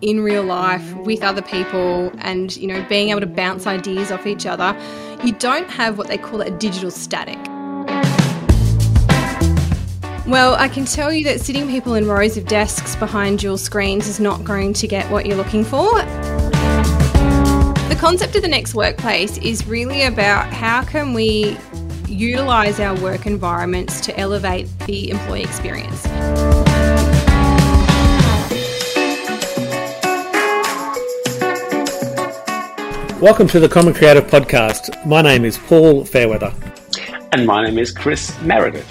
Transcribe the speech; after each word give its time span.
in 0.00 0.20
real 0.20 0.42
life 0.42 0.94
with 0.96 1.22
other 1.22 1.42
people 1.42 2.12
and 2.18 2.56
you 2.56 2.66
know 2.66 2.84
being 2.88 3.10
able 3.10 3.20
to 3.20 3.26
bounce 3.26 3.66
ideas 3.66 4.12
off 4.12 4.26
each 4.26 4.44
other 4.46 4.78
you 5.24 5.32
don't 5.32 5.68
have 5.70 5.96
what 5.96 6.06
they 6.08 6.18
call 6.18 6.42
a 6.42 6.50
digital 6.50 6.90
static. 6.90 7.38
Well 10.26 10.54
i 10.56 10.68
can 10.68 10.84
tell 10.84 11.12
you 11.12 11.24
that 11.24 11.40
sitting 11.40 11.68
people 11.68 11.94
in 11.94 12.06
rows 12.06 12.36
of 12.36 12.46
desks 12.46 12.96
behind 12.96 13.38
dual 13.38 13.58
screens 13.58 14.06
is 14.08 14.20
not 14.20 14.44
going 14.44 14.72
to 14.74 14.86
get 14.86 15.10
what 15.10 15.24
you're 15.26 15.36
looking 15.36 15.64
for. 15.64 16.02
The 17.88 17.96
concept 17.98 18.36
of 18.36 18.42
the 18.42 18.48
next 18.48 18.74
workplace 18.74 19.38
is 19.38 19.66
really 19.66 20.02
about 20.02 20.52
how 20.52 20.82
can 20.84 21.14
we 21.14 21.56
utilize 22.06 22.78
our 22.80 22.94
work 23.00 23.26
environments 23.26 24.00
to 24.02 24.18
elevate 24.18 24.68
the 24.86 25.10
employee 25.10 25.42
experience 25.42 26.06
Welcome 33.26 33.48
to 33.48 33.58
the 33.58 33.68
Common 33.68 33.92
Creative 33.92 34.24
Podcast. 34.24 35.04
My 35.04 35.20
name 35.20 35.44
is 35.44 35.58
Paul 35.58 36.04
Fairweather. 36.04 36.54
And 37.32 37.44
my 37.44 37.64
name 37.64 37.76
is 37.76 37.90
Chris 37.90 38.40
Meredith. 38.42 38.88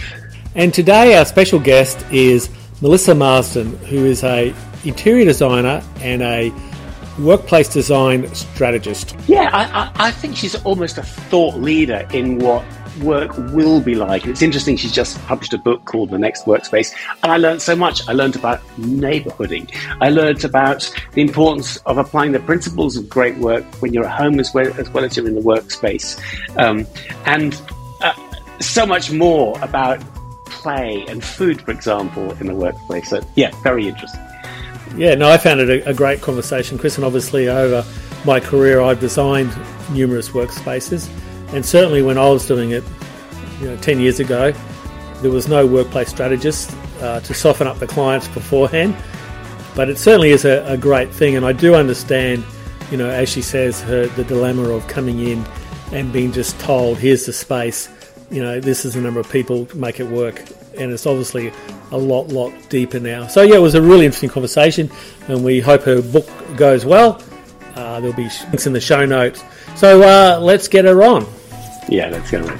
And 0.55 0.73
today 0.73 1.15
our 1.15 1.23
special 1.23 1.57
guest 1.57 2.05
is 2.11 2.49
Melissa 2.81 3.15
Marsden, 3.15 3.77
who 3.85 4.03
is 4.03 4.25
a 4.25 4.53
interior 4.83 5.23
designer 5.23 5.81
and 6.01 6.21
a 6.21 6.51
workplace 7.17 7.69
design 7.69 8.27
strategist. 8.35 9.15
Yeah, 9.25 9.49
I, 9.53 9.83
I, 9.83 10.07
I 10.07 10.11
think 10.11 10.35
she's 10.35 10.61
almost 10.65 10.97
a 10.97 11.03
thought 11.03 11.55
leader 11.55 12.05
in 12.11 12.37
what 12.39 12.65
work 12.97 13.35
will 13.53 13.81
be 13.81 13.95
like. 13.95 14.25
It's 14.25 14.41
interesting, 14.41 14.77
she's 14.77 14.91
just 14.91 15.21
published 15.25 15.53
a 15.53 15.57
book 15.57 15.85
called 15.85 16.09
The 16.09 16.17
Next 16.17 16.45
Workspace, 16.45 16.93
and 17.23 17.31
I 17.31 17.37
learned 17.37 17.61
so 17.61 17.75
much. 17.75 18.07
I 18.07 18.13
learned 18.13 18.35
about 18.35 18.65
neighborhooding. 18.77 19.73
I 20.01 20.09
learned 20.09 20.43
about 20.43 20.89
the 21.13 21.21
importance 21.21 21.77
of 21.85 21.97
applying 21.97 22.31
the 22.31 22.39
principles 22.39 22.95
of 22.97 23.09
great 23.09 23.37
work 23.37 23.63
when 23.81 23.93
you're 23.93 24.05
at 24.05 24.17
home 24.17 24.39
as 24.39 24.53
well 24.53 24.67
as, 24.79 24.89
well 24.91 25.03
as 25.03 25.15
you're 25.15 25.27
in 25.27 25.35
the 25.35 25.41
workspace. 25.41 26.19
Um, 26.57 26.87
and 27.25 27.61
uh, 28.01 28.13
so 28.59 28.85
much 28.85 29.11
more 29.11 29.57
about 29.61 30.01
play 30.45 31.05
and 31.07 31.23
food, 31.23 31.61
for 31.61 31.71
example, 31.71 32.31
in 32.33 32.47
the 32.47 32.55
workplace. 32.55 33.09
So, 33.09 33.21
yeah, 33.35 33.51
very 33.61 33.87
interesting. 33.87 34.21
Yeah, 34.97 35.15
no, 35.15 35.29
I 35.29 35.37
found 35.37 35.59
it 35.59 35.69
a, 35.69 35.89
a 35.89 35.93
great 35.93 36.21
conversation, 36.21 36.77
Chris, 36.77 36.95
and 36.95 37.05
obviously 37.05 37.49
over 37.49 37.85
my 38.23 38.39
career, 38.39 38.81
I've 38.81 38.99
designed 38.99 39.55
numerous 39.91 40.29
workspaces. 40.29 41.09
And 41.55 41.65
certainly 41.65 42.01
when 42.01 42.17
I 42.17 42.29
was 42.29 42.45
doing 42.45 42.71
it, 42.71 42.83
you 43.61 43.67
know, 43.67 43.77
10 43.77 44.01
years 44.01 44.19
ago, 44.19 44.53
there 45.21 45.31
was 45.31 45.47
no 45.47 45.65
workplace 45.65 46.09
strategist 46.09 46.75
uh, 46.99 47.21
to 47.21 47.33
soften 47.33 47.65
up 47.65 47.79
the 47.79 47.87
clients 47.87 48.27
beforehand. 48.27 48.93
But 49.73 49.89
it 49.89 49.97
certainly 49.97 50.31
is 50.31 50.43
a, 50.43 50.65
a, 50.65 50.77
great 50.77 51.11
thing, 51.11 51.37
and 51.37 51.45
I 51.45 51.53
do 51.53 51.75
understand, 51.75 52.43
you 52.91 52.97
know, 52.97 53.09
as 53.09 53.29
she 53.29 53.41
says, 53.41 53.81
her 53.83 54.07
the 54.07 54.23
dilemma 54.25 54.69
of 54.69 54.85
coming 54.87 55.19
in 55.19 55.45
and 55.91 56.11
being 56.11 56.31
just 56.31 56.59
told, 56.59 56.97
"Here's 56.97 57.25
the 57.25 57.33
space," 57.33 57.89
you 58.29 58.41
know, 58.41 58.59
this 58.59 58.85
is 58.85 58.93
the 58.93 59.01
number 59.01 59.19
of 59.19 59.29
people, 59.29 59.67
make 59.75 59.99
it 59.99 60.07
work, 60.07 60.43
and 60.77 60.91
it's 60.91 61.05
obviously 61.05 61.51
a 61.91 61.97
lot, 61.97 62.29
lot 62.29 62.53
deeper 62.69 62.99
now. 62.99 63.27
So 63.27 63.41
yeah, 63.41 63.55
it 63.55 63.61
was 63.61 63.75
a 63.75 63.81
really 63.81 64.05
interesting 64.05 64.29
conversation, 64.29 64.89
and 65.27 65.43
we 65.43 65.59
hope 65.59 65.83
her 65.83 66.01
book 66.01 66.29
goes 66.55 66.85
well. 66.85 67.21
Uh, 67.75 67.99
there'll 67.99 68.15
be 68.15 68.29
links 68.49 68.67
in 68.67 68.73
the 68.73 68.81
show 68.81 69.05
notes. 69.05 69.43
So 69.75 70.01
uh, 70.01 70.39
let's 70.39 70.69
get 70.69 70.85
her 70.85 71.03
on. 71.03 71.25
Yeah, 71.87 72.09
let's 72.09 72.31
go. 72.31 72.57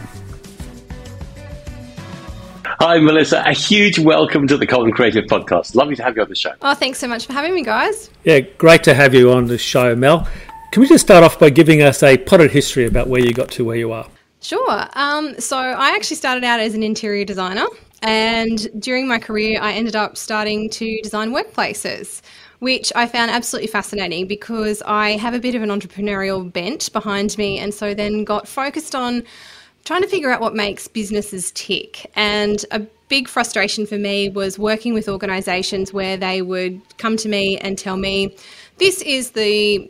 Hi, 2.64 3.00
Melissa. 3.00 3.42
A 3.45 3.54
huge 3.54 3.98
welcome 3.98 4.48
to 4.48 4.58
the 4.58 4.68
Common 4.68 4.92
Creative 4.92 5.26
Podcast. 5.26 5.73
Lovely 5.73 5.95
to 5.95 6.04
have 6.04 6.16
you 6.16 6.22
on 6.22 6.30
the 6.30 6.36
show. 6.36 6.54
Oh, 6.62 6.76
thanks 6.76 7.00
so 7.00 7.08
much 7.08 7.26
for 7.26 7.34
having 7.34 7.56
me, 7.56 7.64
guys. 7.64 8.12
Yeah, 8.23 8.42
great 8.42 8.84
to 8.84 8.94
have 8.94 9.16
you 9.16 9.31
on 9.31 9.48
the 9.48 9.58
show, 9.58 9.96
Mel. 9.96 10.28
Can 10.72 10.81
we 10.81 10.88
just 10.88 11.03
start 11.06 11.23
off 11.23 11.40
by 11.40 11.50
giving 11.50 11.81
us 11.81 12.03
a 12.03 12.18
potted 12.18 12.52
history 12.52 12.86
about 12.86 13.08
where 13.08 13.22
you 13.22 13.34
got 13.34 13.50
to 13.52 13.66
where 13.66 13.78
you 13.78 13.91
are? 13.91 14.08
Sure. 14.41 14.88
Um, 14.94 15.40
so 15.40 15.57
I 15.57 15.96
actually 15.96 16.18
started 16.18 16.44
out 16.44 16.59
as 16.59 16.75
an 16.75 16.84
interior 16.84 17.25
designer, 17.25 17.66
and 18.03 18.68
during 18.80 19.07
my 19.07 19.18
career, 19.18 19.59
I 19.59 19.72
ended 19.72 19.96
up 19.96 20.18
starting 20.18 20.69
to 20.72 21.02
design 21.02 21.31
workplaces 21.31 22.22
which 22.60 22.92
I 22.96 23.08
found 23.08 23.32
absolutely 23.32 23.68
fascinating 23.68 24.28
because 24.28 24.82
I 24.86 25.12
have 25.12 25.34
a 25.34 25.40
bit 25.40 25.56
of 25.56 25.62
an 25.62 25.70
entrepreneurial 25.70 26.52
bent 26.52 26.92
behind 26.94 27.38
me, 27.38 27.60
and 27.60 27.74
so 27.74 27.94
then 27.94 28.24
got 28.24 28.48
focused 28.48 28.96
on 28.96 29.24
trying 29.84 30.02
to 30.02 30.08
figure 30.08 30.32
out 30.32 30.42
what 30.42 30.56
makes 30.56 30.88
businesses 30.88 31.52
tick. 31.52 32.12
And 32.16 32.66
a 32.72 32.80
big 33.08 33.28
frustration 33.28 33.86
for 33.86 33.98
me 33.98 34.30
was 34.30 34.58
working 34.58 34.94
with 34.94 35.08
organizations 35.08 35.94
where 35.94 36.18
they 36.18 36.42
would 36.42 36.82
come 36.98 37.18
to 37.18 37.30
me 37.30 37.58
and 37.60 37.78
tell 37.78 37.98
me, 37.98 38.36
this 38.78 39.02
is 39.04 39.32
the 39.32 39.90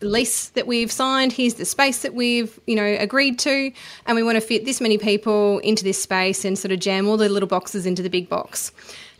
lease 0.00 0.48
that 0.50 0.66
we've 0.66 0.92
signed 0.92 1.32
here's 1.32 1.54
the 1.54 1.64
space 1.64 2.02
that 2.02 2.14
we've 2.14 2.60
you 2.66 2.76
know 2.76 2.96
agreed 3.00 3.38
to 3.38 3.72
and 4.04 4.14
we 4.14 4.22
want 4.22 4.36
to 4.36 4.42
fit 4.42 4.66
this 4.66 4.78
many 4.78 4.98
people 4.98 5.58
into 5.60 5.82
this 5.82 6.00
space 6.00 6.44
and 6.44 6.58
sort 6.58 6.70
of 6.70 6.78
jam 6.78 7.08
all 7.08 7.16
the 7.16 7.30
little 7.30 7.48
boxes 7.48 7.86
into 7.86 8.02
the 8.02 8.10
big 8.10 8.28
box 8.28 8.72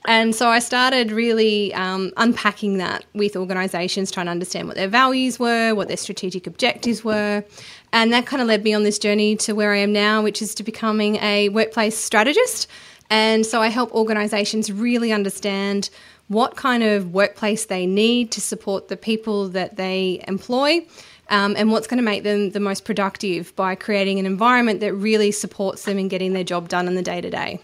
and 0.06 0.34
so 0.34 0.49
I 0.49 0.61
started 0.61 1.11
really 1.11 1.75
um, 1.75 2.12
unpacking 2.17 2.78
that 2.78 3.05
with 3.12 3.37
organisations, 3.37 4.11
trying 4.11 4.27
to 4.27 4.31
understand 4.31 4.69
what 4.69 4.77
their 4.77 4.89
values 4.89 5.39
were, 5.39 5.75
what 5.75 5.89
their 5.89 5.97
strategic 5.97 6.47
objectives 6.47 7.03
were. 7.03 7.44
And 7.93 8.12
that 8.12 8.25
kind 8.25 8.41
of 8.41 8.47
led 8.47 8.62
me 8.62 8.72
on 8.72 8.84
this 8.84 8.99
journey 8.99 9.34
to 9.37 9.55
where 9.55 9.72
I 9.72 9.78
am 9.78 9.93
now, 9.93 10.22
which 10.22 10.41
is 10.41 10.55
to 10.56 10.62
becoming 10.62 11.17
a 11.17 11.49
workplace 11.49 11.99
strategist. 11.99 12.69
And 13.11 13.44
so 13.44 13.61
I 13.61 13.69
help 13.69 13.93
organisations 13.93 14.71
really 14.71 15.12
understand 15.12 15.91
what 16.28 16.56
kind 16.56 16.83
of 16.83 17.12
workplace 17.12 17.67
they 17.67 17.87
need 17.87 18.31
to 18.33 18.41
support 18.41 18.88
the 18.88 18.97
people 18.97 19.49
that 19.50 19.77
they 19.77 20.23
employ. 20.28 20.87
Um, 21.28 21.56
and 21.59 21.73
what's 21.73 21.88
going 21.88 21.99
to 21.99 22.05
make 22.05 22.23
them 22.23 22.50
the 22.50 22.61
most 22.61 22.84
productive 22.84 23.55
by 23.56 23.75
creating 23.75 24.21
an 24.21 24.27
environment 24.27 24.78
that 24.78 24.94
really 24.94 25.33
supports 25.33 25.84
them 25.84 25.99
in 25.99 26.06
getting 26.06 26.34
their 26.34 26.44
job 26.44 26.69
done 26.69 26.87
in 26.87 26.94
the 26.94 27.03
day 27.03 27.21
to 27.21 27.28
day. 27.28 27.59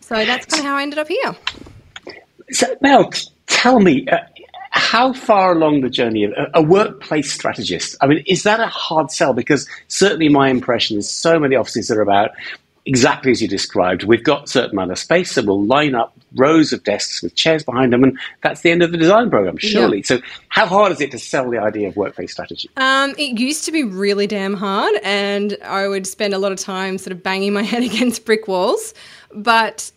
So 0.00 0.16
that's 0.26 0.44
kind 0.44 0.60
of 0.60 0.66
how 0.66 0.76
I 0.76 0.82
ended 0.82 0.98
up 0.98 1.08
here. 1.08 1.34
So, 2.50 2.76
Mel, 2.80 3.10
tell 3.46 3.80
me, 3.80 4.06
uh, 4.08 4.18
how 4.70 5.12
far 5.12 5.52
along 5.52 5.80
the 5.80 5.90
journey 5.90 6.24
of 6.24 6.32
a, 6.32 6.50
a, 6.54 6.62
workplace 6.62 7.32
strategist? 7.32 7.96
I 8.00 8.06
mean, 8.06 8.22
is 8.26 8.42
that 8.42 8.60
a 8.60 8.66
hard 8.66 9.10
sell? 9.10 9.32
Because 9.32 9.66
certainly 9.88 10.28
my 10.28 10.50
impression 10.50 10.98
is 10.98 11.10
so 11.10 11.38
many 11.38 11.56
offices 11.56 11.90
are 11.90 12.00
about 12.00 12.30
exactly 12.86 13.32
as 13.32 13.42
you 13.42 13.48
described. 13.48 14.04
We've 14.04 14.22
got 14.22 14.44
a 14.44 14.46
certain 14.46 14.70
amount 14.70 14.92
of 14.92 14.98
space, 14.98 15.32
so 15.32 15.42
we'll 15.42 15.64
line 15.64 15.94
up 15.94 16.16
rows 16.36 16.72
of 16.72 16.84
desks 16.84 17.22
with 17.22 17.34
chairs 17.34 17.64
behind 17.64 17.92
them, 17.92 18.04
and 18.04 18.18
that's 18.42 18.60
the 18.60 18.70
end 18.70 18.82
of 18.82 18.92
the 18.92 18.98
design 18.98 19.28
program, 19.28 19.56
surely. 19.58 19.98
Yeah. 19.98 20.04
So, 20.04 20.20
how 20.48 20.66
hard 20.66 20.92
is 20.92 21.00
it 21.00 21.10
to 21.10 21.18
sell 21.18 21.50
the 21.50 21.58
idea 21.58 21.88
of 21.88 21.96
workplace 21.96 22.32
strategy? 22.32 22.70
Um, 22.76 23.14
it 23.18 23.38
used 23.38 23.64
to 23.64 23.72
be 23.72 23.82
really 23.82 24.26
damn 24.26 24.54
hard, 24.54 24.94
and 25.02 25.56
I 25.64 25.88
would 25.88 26.06
spend 26.06 26.32
a 26.32 26.38
lot 26.38 26.52
of 26.52 26.58
time 26.58 26.98
sort 26.98 27.12
of 27.12 27.22
banging 27.22 27.52
my 27.52 27.62
head 27.72 27.82
against 27.82 28.24
brick 28.24 28.46
walls. 28.46 28.94
But 29.34 29.90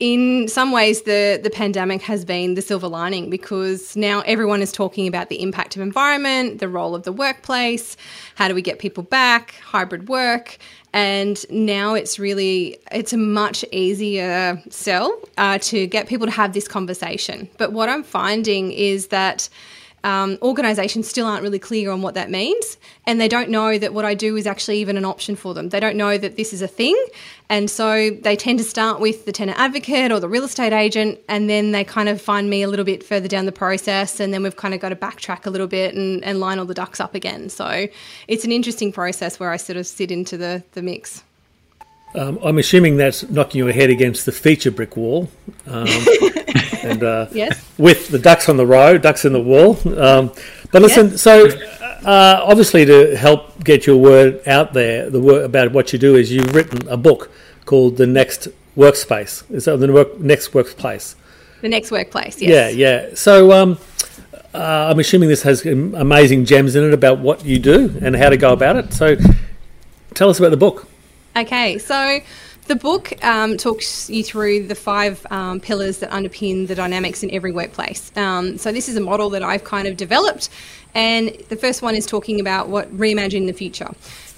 in 0.00 0.48
some 0.48 0.72
ways, 0.72 1.02
the, 1.02 1.40
the 1.42 1.50
pandemic 1.50 2.02
has 2.02 2.24
been 2.24 2.54
the 2.54 2.62
silver 2.62 2.88
lining 2.88 3.30
because 3.30 3.96
now 3.96 4.20
everyone 4.20 4.60
is 4.62 4.72
talking 4.72 5.06
about 5.06 5.28
the 5.28 5.40
impact 5.42 5.76
of 5.76 5.82
environment, 5.82 6.58
the 6.58 6.68
role 6.68 6.94
of 6.94 7.02
the 7.04 7.12
workplace, 7.12 7.96
how 8.34 8.48
do 8.48 8.54
we 8.54 8.62
get 8.62 8.78
people 8.78 9.02
back, 9.02 9.54
hybrid 9.62 10.08
work, 10.08 10.58
and 10.92 11.44
now 11.50 11.94
it's 11.94 12.18
really 12.18 12.78
it's 12.92 13.12
a 13.12 13.16
much 13.16 13.64
easier 13.72 14.62
sell 14.70 15.18
uh, 15.38 15.58
to 15.58 15.86
get 15.86 16.06
people 16.06 16.26
to 16.26 16.32
have 16.32 16.52
this 16.52 16.68
conversation. 16.68 17.48
But 17.58 17.72
what 17.72 17.88
I'm 17.88 18.04
finding 18.04 18.72
is 18.72 19.08
that 19.08 19.48
um, 20.04 20.38
organisations 20.42 21.08
still 21.08 21.26
aren't 21.26 21.42
really 21.42 21.58
clear 21.58 21.90
on 21.90 22.02
what 22.02 22.14
that 22.14 22.30
means, 22.30 22.76
and 23.06 23.20
they 23.20 23.28
don't 23.28 23.48
know 23.48 23.78
that 23.78 23.92
what 23.92 24.04
I 24.04 24.14
do 24.14 24.36
is 24.36 24.46
actually 24.46 24.78
even 24.78 24.96
an 24.96 25.04
option 25.04 25.34
for 25.34 25.54
them. 25.54 25.70
They 25.70 25.80
don't 25.80 25.96
know 25.96 26.16
that 26.16 26.36
this 26.36 26.52
is 26.52 26.62
a 26.62 26.68
thing, 26.68 26.96
and 27.48 27.68
so 27.70 28.10
they 28.10 28.36
tend 28.36 28.58
to 28.58 28.64
start 28.64 29.00
with 29.00 29.24
the 29.24 29.32
tenant 29.32 29.58
advocate 29.58 30.12
or 30.12 30.20
the 30.20 30.28
real 30.28 30.44
estate 30.44 30.72
agent, 30.72 31.18
and 31.28 31.50
then 31.50 31.72
they 31.72 31.84
kind 31.84 32.08
of 32.08 32.20
find 32.20 32.48
me 32.48 32.62
a 32.62 32.68
little 32.68 32.84
bit 32.84 33.02
further 33.02 33.28
down 33.28 33.46
the 33.46 33.52
process, 33.52 34.20
and 34.20 34.32
then 34.32 34.42
we've 34.42 34.56
kind 34.56 34.74
of 34.74 34.80
got 34.80 34.90
to 34.90 34.96
backtrack 34.96 35.46
a 35.46 35.50
little 35.50 35.66
bit 35.66 35.94
and, 35.94 36.22
and 36.22 36.38
line 36.38 36.58
all 36.58 36.66
the 36.66 36.74
ducks 36.74 37.00
up 37.00 37.14
again. 37.14 37.48
So 37.48 37.88
it's 38.28 38.44
an 38.44 38.52
interesting 38.52 38.92
process 38.92 39.40
where 39.40 39.50
I 39.50 39.56
sort 39.56 39.76
of 39.78 39.86
sit 39.86 40.10
into 40.10 40.36
the, 40.36 40.62
the 40.72 40.82
mix. 40.82 41.24
Um, 42.14 42.38
I'm 42.44 42.58
assuming 42.58 42.96
that's 42.96 43.28
knocking 43.28 43.58
your 43.58 43.72
head 43.72 43.90
against 43.90 44.24
the 44.24 44.32
feature 44.32 44.70
brick 44.70 44.96
wall. 44.96 45.28
Um, 45.66 45.86
and 46.82 47.02
uh, 47.02 47.26
yes. 47.32 47.68
with 47.78 48.08
the 48.08 48.18
ducks 48.18 48.48
on 48.48 48.56
the 48.56 48.66
row, 48.66 48.98
ducks 48.98 49.24
in 49.24 49.32
the 49.32 49.40
wall. 49.40 49.76
Um, 49.98 50.30
but 50.70 50.82
listen, 50.82 51.10
yes. 51.10 51.22
so 51.22 51.48
uh, 52.04 52.44
obviously 52.44 52.84
to 52.84 53.16
help 53.16 53.62
get 53.64 53.86
your 53.86 53.96
word 53.96 54.46
out 54.46 54.72
there, 54.74 55.10
the 55.10 55.20
word 55.20 55.44
about 55.44 55.72
what 55.72 55.92
you 55.92 55.98
do 55.98 56.14
is 56.14 56.30
you've 56.30 56.54
written 56.54 56.86
a 56.88 56.96
book 56.96 57.30
called 57.64 57.96
The 57.96 58.06
Next 58.06 58.48
Workspace. 58.76 59.50
Is 59.50 59.64
that 59.64 59.78
the 59.78 59.92
work, 59.92 60.20
next 60.20 60.54
workplace? 60.54 61.16
The 61.62 61.68
next 61.68 61.90
workplace. 61.90 62.40
Yes. 62.40 62.74
Yeah, 62.74 63.08
yeah. 63.08 63.14
So. 63.14 63.52
Um, 63.52 63.78
uh, 64.52 64.86
I'm 64.88 65.00
assuming 65.00 65.28
this 65.28 65.42
has 65.42 65.66
amazing 65.66 66.44
gems 66.44 66.76
in 66.76 66.84
it 66.84 66.94
about 66.94 67.18
what 67.18 67.44
you 67.44 67.58
do 67.58 67.98
and 68.00 68.14
how 68.14 68.28
to 68.28 68.36
go 68.36 68.52
about 68.52 68.76
it. 68.76 68.92
So, 68.92 69.16
tell 70.14 70.30
us 70.30 70.38
about 70.38 70.50
the 70.50 70.56
book. 70.56 70.86
Okay, 71.36 71.78
so 71.78 72.20
The 72.66 72.76
book 72.76 73.12
um, 73.22 73.58
talks 73.58 74.08
you 74.08 74.24
through 74.24 74.68
the 74.68 74.74
five 74.74 75.26
um, 75.30 75.60
pillars 75.60 75.98
that 75.98 76.10
underpin 76.10 76.66
the 76.66 76.74
dynamics 76.74 77.22
in 77.22 77.30
every 77.30 77.52
workplace. 77.52 78.10
Um, 78.16 78.56
so, 78.56 78.72
this 78.72 78.88
is 78.88 78.96
a 78.96 79.02
model 79.02 79.28
that 79.30 79.42
I've 79.42 79.64
kind 79.64 79.86
of 79.86 79.98
developed, 79.98 80.48
and 80.94 81.28
the 81.50 81.56
first 81.56 81.82
one 81.82 81.94
is 81.94 82.06
talking 82.06 82.40
about 82.40 82.68
what 82.68 82.90
reimagine 82.96 83.46
the 83.46 83.52
future. 83.52 83.90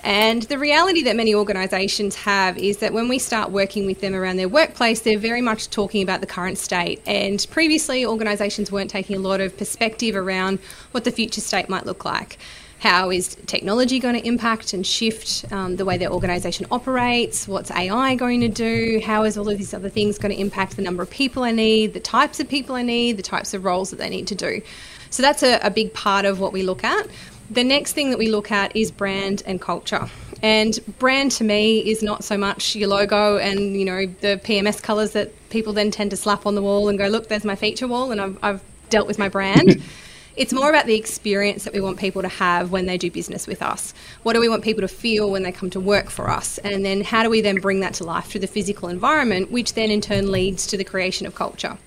And 0.02 0.42
the 0.44 0.58
reality 0.58 1.02
that 1.02 1.14
many 1.14 1.36
organisations 1.36 2.16
have 2.16 2.58
is 2.58 2.78
that 2.78 2.92
when 2.92 3.08
we 3.08 3.20
start 3.20 3.50
working 3.50 3.86
with 3.86 4.00
them 4.00 4.14
around 4.14 4.36
their 4.36 4.48
workplace, 4.48 5.00
they're 5.02 5.18
very 5.18 5.40
much 5.40 5.70
talking 5.70 6.02
about 6.02 6.20
the 6.20 6.26
current 6.26 6.58
state. 6.58 7.00
And 7.06 7.46
previously, 7.50 8.04
organisations 8.04 8.72
weren't 8.72 8.90
taking 8.90 9.16
a 9.16 9.20
lot 9.20 9.40
of 9.40 9.56
perspective 9.56 10.16
around 10.16 10.58
what 10.90 11.04
the 11.04 11.12
future 11.12 11.40
state 11.40 11.68
might 11.68 11.86
look 11.86 12.04
like. 12.04 12.38
How 12.78 13.10
is 13.10 13.36
technology 13.46 13.98
going 13.98 14.14
to 14.20 14.26
impact 14.26 14.74
and 14.74 14.86
shift 14.86 15.50
um, 15.50 15.76
the 15.76 15.84
way 15.84 15.96
their 15.96 16.10
organisation 16.10 16.66
operates? 16.70 17.48
What's 17.48 17.70
AI 17.70 18.14
going 18.16 18.40
to 18.42 18.48
do? 18.48 19.00
How 19.04 19.24
is 19.24 19.38
all 19.38 19.48
of 19.48 19.56
these 19.56 19.72
other 19.72 19.88
things 19.88 20.18
going 20.18 20.34
to 20.34 20.40
impact 20.40 20.76
the 20.76 20.82
number 20.82 21.02
of 21.02 21.10
people 21.10 21.42
I 21.42 21.52
need, 21.52 21.94
the 21.94 22.00
types 22.00 22.38
of 22.38 22.48
people 22.48 22.74
I 22.74 22.82
need, 22.82 23.16
the 23.16 23.22
types 23.22 23.54
of 23.54 23.64
roles 23.64 23.90
that 23.90 23.96
they 23.96 24.10
need 24.10 24.26
to 24.26 24.34
do? 24.34 24.60
So 25.08 25.22
that's 25.22 25.42
a, 25.42 25.58
a 25.60 25.70
big 25.70 25.94
part 25.94 26.26
of 26.26 26.38
what 26.38 26.52
we 26.52 26.62
look 26.62 26.84
at. 26.84 27.06
The 27.50 27.64
next 27.64 27.94
thing 27.94 28.10
that 28.10 28.18
we 28.18 28.28
look 28.28 28.52
at 28.52 28.76
is 28.76 28.90
brand 28.90 29.42
and 29.46 29.60
culture. 29.60 30.10
And 30.42 30.78
brand 30.98 31.30
to 31.32 31.44
me 31.44 31.78
is 31.78 32.02
not 32.02 32.24
so 32.24 32.36
much 32.36 32.76
your 32.76 32.88
logo 32.88 33.38
and 33.38 33.74
you 33.74 33.86
know 33.86 34.04
the 34.20 34.38
PMS 34.44 34.82
colours 34.82 35.12
that 35.12 35.32
people 35.48 35.72
then 35.72 35.90
tend 35.90 36.10
to 36.10 36.16
slap 36.16 36.44
on 36.44 36.54
the 36.54 36.62
wall 36.62 36.88
and 36.88 36.98
go, 36.98 37.06
look, 37.06 37.28
there's 37.28 37.44
my 37.44 37.56
feature 37.56 37.88
wall, 37.88 38.12
and 38.12 38.20
I've, 38.20 38.38
I've 38.42 38.62
dealt 38.90 39.06
with 39.06 39.18
my 39.18 39.28
brand. 39.28 39.82
it's 40.36 40.52
more 40.52 40.68
about 40.68 40.86
the 40.86 40.94
experience 40.94 41.64
that 41.64 41.72
we 41.72 41.80
want 41.80 41.98
people 41.98 42.22
to 42.22 42.28
have 42.28 42.70
when 42.70 42.86
they 42.86 42.98
do 42.98 43.10
business 43.10 43.46
with 43.46 43.62
us. 43.62 43.94
What 44.22 44.34
do 44.34 44.40
we 44.40 44.48
want 44.48 44.64
people 44.64 44.82
to 44.82 44.88
feel 44.88 45.30
when 45.30 45.42
they 45.42 45.52
come 45.52 45.70
to 45.70 45.80
work 45.80 46.10
for 46.10 46.30
us? 46.30 46.58
And 46.58 46.84
then 46.84 47.02
how 47.02 47.22
do 47.22 47.30
we 47.30 47.40
then 47.40 47.56
bring 47.60 47.80
that 47.80 47.94
to 47.94 48.04
life 48.04 48.26
through 48.26 48.42
the 48.42 48.46
physical 48.46 48.88
environment, 48.88 49.50
which 49.50 49.74
then 49.74 49.90
in 49.90 50.00
turn 50.00 50.30
leads 50.30 50.66
to 50.68 50.76
the 50.76 50.84
creation 50.84 51.26
of 51.26 51.34
culture. 51.34 51.78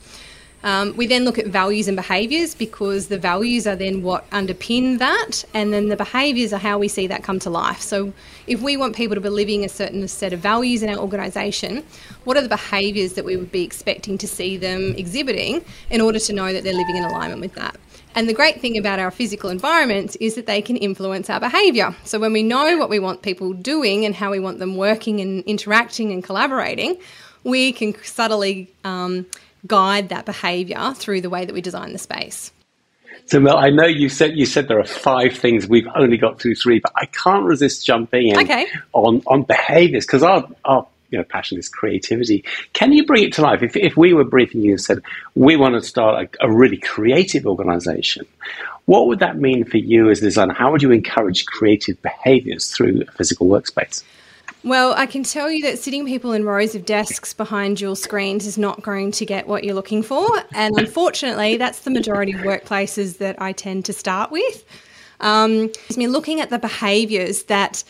Um, 0.63 0.95
we 0.97 1.07
then 1.07 1.23
look 1.23 1.37
at 1.37 1.47
values 1.47 1.87
and 1.87 1.95
behaviours 1.95 2.53
because 2.53 3.07
the 3.07 3.17
values 3.17 3.65
are 3.65 3.75
then 3.75 4.03
what 4.03 4.29
underpin 4.31 4.99
that, 4.99 5.45
and 5.53 5.71
then 5.71 5.87
the 5.87 5.95
behaviours 5.95 6.51
are 6.51 6.59
how 6.59 6.77
we 6.77 6.89
see 6.89 7.07
that 7.07 7.23
come 7.23 7.39
to 7.39 7.49
life. 7.49 7.81
So, 7.81 8.13
if 8.45 8.61
we 8.61 8.75
want 8.75 8.95
people 8.95 9.15
to 9.15 9.21
be 9.21 9.29
living 9.29 9.63
a 9.63 9.69
certain 9.69 10.07
set 10.07 10.33
of 10.33 10.39
values 10.39 10.83
in 10.83 10.89
our 10.89 10.97
organisation, 10.97 11.83
what 12.25 12.35
are 12.35 12.41
the 12.41 12.49
behaviours 12.49 13.13
that 13.13 13.23
we 13.23 13.37
would 13.37 13.51
be 13.51 13.63
expecting 13.63 14.17
to 14.17 14.27
see 14.27 14.57
them 14.57 14.95
exhibiting 14.97 15.63
in 15.89 16.01
order 16.01 16.19
to 16.19 16.33
know 16.33 16.51
that 16.51 16.63
they're 16.63 16.73
living 16.73 16.97
in 16.97 17.03
alignment 17.03 17.39
with 17.39 17.53
that? 17.53 17.77
And 18.15 18.27
the 18.27 18.33
great 18.33 18.59
thing 18.59 18.77
about 18.77 18.99
our 18.99 19.11
physical 19.11 19.49
environments 19.49 20.15
is 20.17 20.35
that 20.35 20.45
they 20.45 20.61
can 20.61 20.75
influence 20.75 21.29
our 21.29 21.39
behaviour. 21.39 21.95
So, 22.03 22.19
when 22.19 22.33
we 22.33 22.43
know 22.43 22.77
what 22.77 22.89
we 22.89 22.99
want 22.99 23.21
people 23.21 23.53
doing 23.53 24.03
and 24.03 24.13
how 24.13 24.31
we 24.31 24.41
want 24.41 24.59
them 24.59 24.75
working 24.75 25.21
and 25.21 25.41
interacting 25.45 26.11
and 26.11 26.21
collaborating, 26.21 26.97
we 27.43 27.71
can 27.71 27.95
subtly 28.03 28.69
um, 28.83 29.25
guide 29.67 30.09
that 30.09 30.25
behaviour 30.25 30.93
through 30.93 31.21
the 31.21 31.29
way 31.29 31.45
that 31.45 31.53
we 31.53 31.61
design 31.61 31.93
the 31.93 31.99
space. 31.99 32.51
So 33.25 33.39
Mel, 33.39 33.57
I 33.57 33.69
know 33.69 33.85
you 33.85 34.09
said 34.09 34.37
you 34.37 34.45
said 34.45 34.67
there 34.67 34.79
are 34.79 34.85
five 34.85 35.33
things. 35.33 35.67
We've 35.67 35.87
only 35.95 36.17
got 36.17 36.41
through 36.41 36.55
three, 36.55 36.79
but 36.79 36.91
I 36.95 37.05
can't 37.05 37.45
resist 37.45 37.85
jumping 37.85 38.29
in 38.29 38.39
okay. 38.39 38.65
on 38.93 39.21
on 39.27 39.43
behaviours 39.43 40.05
because 40.05 40.23
our 40.23 40.47
our 40.65 40.87
you 41.11 41.17
know 41.19 41.23
passion 41.23 41.59
is 41.59 41.69
creativity. 41.69 42.43
Can 42.73 42.91
you 42.91 43.05
bring 43.05 43.23
it 43.23 43.33
to 43.33 43.41
life? 43.41 43.61
If 43.61 43.75
if 43.75 43.95
we 43.95 44.13
were 44.13 44.23
briefing 44.23 44.61
you 44.61 44.71
and 44.71 44.81
said 44.81 45.01
we 45.35 45.55
want 45.57 45.75
to 45.75 45.81
start 45.81 46.35
a, 46.41 46.45
a 46.47 46.51
really 46.51 46.77
creative 46.77 47.45
organisation, 47.45 48.25
what 48.85 49.07
would 49.07 49.19
that 49.19 49.37
mean 49.37 49.63
for 49.63 49.77
you 49.77 50.09
as 50.09 50.19
a 50.19 50.23
designer? 50.23 50.55
How 50.55 50.71
would 50.71 50.81
you 50.81 50.91
encourage 50.91 51.45
creative 51.45 52.01
behaviours 52.01 52.71
through 52.71 53.03
a 53.07 53.11
physical 53.11 53.47
workspace? 53.47 54.03
Well, 54.63 54.93
I 54.93 55.05
can 55.05 55.23
tell 55.23 55.49
you 55.49 55.61
that 55.63 55.79
sitting 55.79 56.05
people 56.05 56.33
in 56.33 56.43
rows 56.43 56.75
of 56.75 56.85
desks 56.85 57.33
behind 57.33 57.77
dual 57.77 57.95
screens 57.95 58.45
is 58.45 58.57
not 58.57 58.81
going 58.81 59.11
to 59.11 59.25
get 59.25 59.47
what 59.47 59.63
you're 59.63 59.75
looking 59.75 60.03
for. 60.03 60.27
And 60.53 60.77
unfortunately, 60.77 61.57
that's 61.57 61.79
the 61.79 61.91
majority 61.91 62.33
of 62.33 62.41
workplaces 62.41 63.17
that 63.19 63.41
I 63.41 63.53
tend 63.53 63.85
to 63.85 63.93
start 63.93 64.31
with. 64.31 64.65
Um, 65.21 65.71
I 65.91 65.97
mean, 65.97 66.11
looking 66.11 66.39
at 66.41 66.49
the 66.49 66.59
behaviours 66.59 67.43
that 67.43 67.83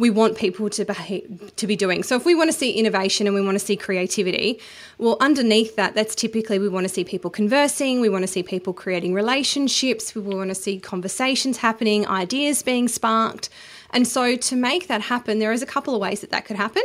we 0.00 0.08
want 0.08 0.38
people 0.38 0.70
to 0.70 0.84
behave, 0.86 1.52
to 1.56 1.66
be 1.66 1.76
doing. 1.76 2.02
So 2.02 2.16
if 2.16 2.24
we 2.24 2.34
want 2.34 2.50
to 2.50 2.56
see 2.56 2.72
innovation 2.72 3.26
and 3.26 3.34
we 3.34 3.42
want 3.42 3.56
to 3.56 3.64
see 3.64 3.76
creativity, 3.76 4.58
well 4.96 5.18
underneath 5.20 5.76
that 5.76 5.94
that's 5.94 6.14
typically 6.14 6.58
we 6.58 6.70
want 6.70 6.84
to 6.84 6.88
see 6.88 7.04
people 7.04 7.30
conversing, 7.30 8.00
we 8.00 8.08
want 8.08 8.22
to 8.22 8.26
see 8.26 8.42
people 8.42 8.72
creating 8.72 9.12
relationships, 9.12 10.14
we 10.14 10.22
want 10.22 10.48
to 10.48 10.54
see 10.54 10.80
conversations 10.80 11.58
happening, 11.58 12.06
ideas 12.08 12.62
being 12.62 12.88
sparked. 12.88 13.50
And 13.90 14.08
so 14.08 14.36
to 14.36 14.56
make 14.56 14.88
that 14.88 15.02
happen, 15.02 15.38
there 15.38 15.52
is 15.52 15.62
a 15.62 15.66
couple 15.66 15.94
of 15.94 16.00
ways 16.00 16.22
that 16.22 16.30
that 16.30 16.46
could 16.46 16.56
happen. 16.56 16.82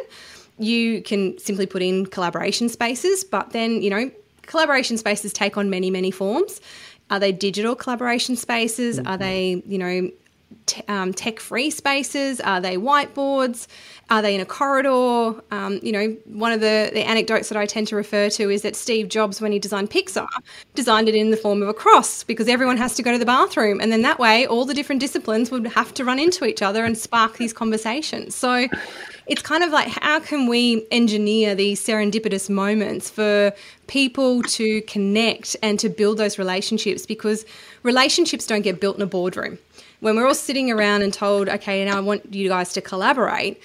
You 0.60 1.02
can 1.02 1.38
simply 1.38 1.66
put 1.68 1.82
in 1.82 2.08
collaboration 2.08 2.68
spaces, 2.68 3.24
but 3.24 3.52
then, 3.52 3.82
you 3.82 3.90
know, 3.90 4.12
collaboration 4.42 4.98
spaces 4.98 5.32
take 5.32 5.56
on 5.56 5.70
many, 5.70 5.90
many 5.90 6.12
forms. 6.12 6.60
Are 7.10 7.20
they 7.20 7.32
digital 7.32 7.76
collaboration 7.76 8.36
spaces? 8.36 8.98
Mm-hmm. 8.98 9.08
Are 9.08 9.18
they, 9.18 9.64
you 9.66 9.78
know, 9.78 10.12
t- 10.66 10.82
um, 10.88 11.14
tech 11.14 11.40
free 11.40 11.70
spaces? 11.70 12.40
Are 12.42 12.62
they 12.62 12.78
whiteboards? 12.78 13.68
Are 14.10 14.22
they 14.22 14.36
in 14.36 14.42
a 14.42 14.46
corridor? 14.46 15.42
Um, 15.52 15.80
you 15.82 15.92
know, 15.92 16.16
one 16.26 16.52
of 16.52 16.60
the, 16.60 16.92
the 16.94 17.06
anecdotes 17.06 17.50
that 17.50 17.58
I 17.58 17.66
tend 17.66 17.88
to 17.88 17.96
refer 17.96 18.30
to 18.32 18.50
is 18.50 18.62
that 18.62 18.76
Steve 18.76 19.10
Jobs, 19.10 19.42
when 19.42 19.52
he 19.52 19.60
designed 19.60 19.90
Pixar, 19.90 20.28
designed 20.76 21.10
it 21.10 21.16
in 21.16 21.32
the 21.32 21.38
form 21.38 21.62
of 21.62 21.68
a 21.68 21.74
cross 21.74 22.24
because 22.24 22.48
everyone 22.48 22.78
has 22.78 22.96
to 22.96 23.04
go 23.04 23.12
to 23.12 23.18
the 23.18 23.26
bathroom. 23.26 23.80
And 23.82 23.92
then 23.92 24.04
that 24.04 24.20
way, 24.20 24.46
all 24.46 24.66
the 24.66 24.74
different 24.74 25.02
disciplines 25.02 25.50
would 25.50 25.68
have 25.68 25.94
to 25.96 26.06
run 26.06 26.20
into 26.20 26.46
each 26.46 26.62
other 26.62 26.86
and 26.86 26.98
spark 26.98 27.38
these 27.38 27.54
conversations. 27.54 28.36
So 28.36 28.68
it's 29.28 29.42
kind 29.42 29.64
of 29.64 29.72
like 29.72 29.88
how 29.88 30.20
can 30.20 30.48
we 30.48 30.86
engineer 30.92 31.56
these 31.56 31.84
serendipitous 31.84 32.50
moments 32.50 33.10
for 33.10 33.54
people 33.88 34.44
to 34.44 34.82
connect 34.84 35.56
and 35.64 35.80
to 35.80 35.90
build 35.90 36.18
those 36.18 36.38
relationships 36.38 37.06
because 37.06 37.46
relationships 37.84 38.46
don't 38.46 38.62
get 38.62 38.80
built 38.80 38.98
in 38.98 39.02
a 39.02 39.08
boardroom 39.08 39.58
when 40.00 40.16
we're 40.16 40.28
all 40.28 40.36
sitting 40.36 40.72
around 40.72 41.02
and 41.02 41.14
told, 41.14 41.50
okay, 41.50 41.84
now 41.86 41.98
I 41.98 42.02
want 42.02 42.34
you 42.34 42.50
guys 42.50 42.74
to 42.74 42.82
collaborate, 42.82 43.62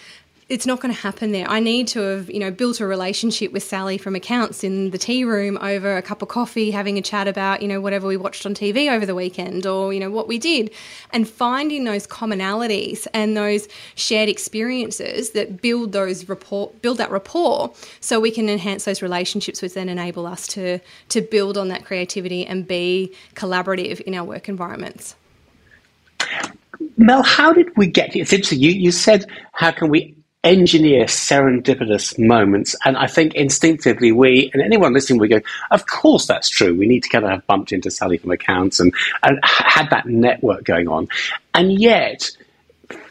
it's 0.51 0.67
not 0.67 0.81
going 0.81 0.93
to 0.93 1.01
happen 1.01 1.31
there. 1.31 1.49
I 1.49 1.61
need 1.61 1.87
to 1.89 2.01
have, 2.01 2.29
you 2.29 2.41
know, 2.41 2.51
built 2.51 2.81
a 2.81 2.87
relationship 2.87 3.53
with 3.53 3.63
Sally 3.63 3.97
from 3.97 4.17
accounts 4.17 4.65
in 4.65 4.91
the 4.91 4.99
tea 4.99 5.23
room 5.25 5.57
over 5.63 5.97
a 5.97 6.03
cup 6.03 6.23
of 6.23 6.29
coffee, 6.29 6.73
having 6.73 6.99
a 6.99 7.03
chat 7.03 7.29
about, 7.29 7.63
you 7.63 7.69
know, 7.69 7.81
whatever 7.81 8.09
we 8.09 8.17
watched 8.17 8.45
on 8.45 8.53
TV 8.53 8.91
over 8.91 9.07
the 9.07 9.15
weekend 9.15 9.65
or, 9.65 9.93
you 9.93 10.01
know, 10.01 10.11
what 10.11 10.27
we 10.27 10.39
did. 10.39 10.73
And 11.13 11.29
finding 11.29 11.85
those 11.85 12.05
commonalities 12.05 13.07
and 13.15 13.37
those 13.37 13.69
shared 13.95 14.29
experiences 14.29 15.31
that 15.31 15.63
build 15.63 15.93
those 15.93 16.29
rapport 16.29 16.73
build 16.83 16.99
that 16.99 17.13
rapport 17.13 17.73
so 18.01 18.19
we 18.19 18.33
can 18.33 18.49
enhance 18.49 18.85
those 18.85 19.03
relationships 19.03 19.63
which 19.63 19.75
then 19.75 19.89
enable 19.89 20.27
us 20.27 20.49
to 20.49 20.81
to 21.11 21.21
build 21.21 21.57
on 21.57 21.69
that 21.69 21.85
creativity 21.85 22.45
and 22.45 22.67
be 22.67 23.15
collaborative 23.37 24.01
in 24.01 24.15
our 24.17 24.25
work 24.25 24.49
environments. 24.49 25.15
Mel, 26.97 27.23
how 27.23 27.53
did 27.53 27.77
we 27.77 27.87
get? 27.87 28.15
It's 28.17 28.33
interesting. 28.33 28.61
You, 28.61 28.71
you 28.71 28.93
said, 28.93 29.27
how 29.53 29.71
can 29.71 29.89
we 29.91 30.15
engineer 30.43 31.05
serendipitous 31.05 32.19
moments? 32.19 32.75
And 32.85 32.97
I 32.97 33.07
think 33.07 33.35
instinctively 33.35 34.13
we, 34.13 34.51
and 34.53 34.63
anyone 34.63 34.93
listening, 34.93 35.21
we 35.21 35.29
go, 35.29 35.41
of 35.71 35.87
course 35.87 36.27
that's 36.27 36.49
true. 36.49 36.75
We 36.75 36.87
need 36.87 37.03
to 37.05 37.09
kind 37.09 37.25
of 37.25 37.31
have 37.31 37.47
bumped 37.47 37.73
into 37.73 37.91
Sally 37.91 38.19
from 38.19 38.31
accounts 38.31 38.81
and, 38.81 38.95
and 39.23 39.39
had 39.43 39.91
that 39.91 40.07
network 40.07 40.65
going 40.65 40.89
on. 40.89 41.09
And 41.55 41.79
yet, 41.79 42.31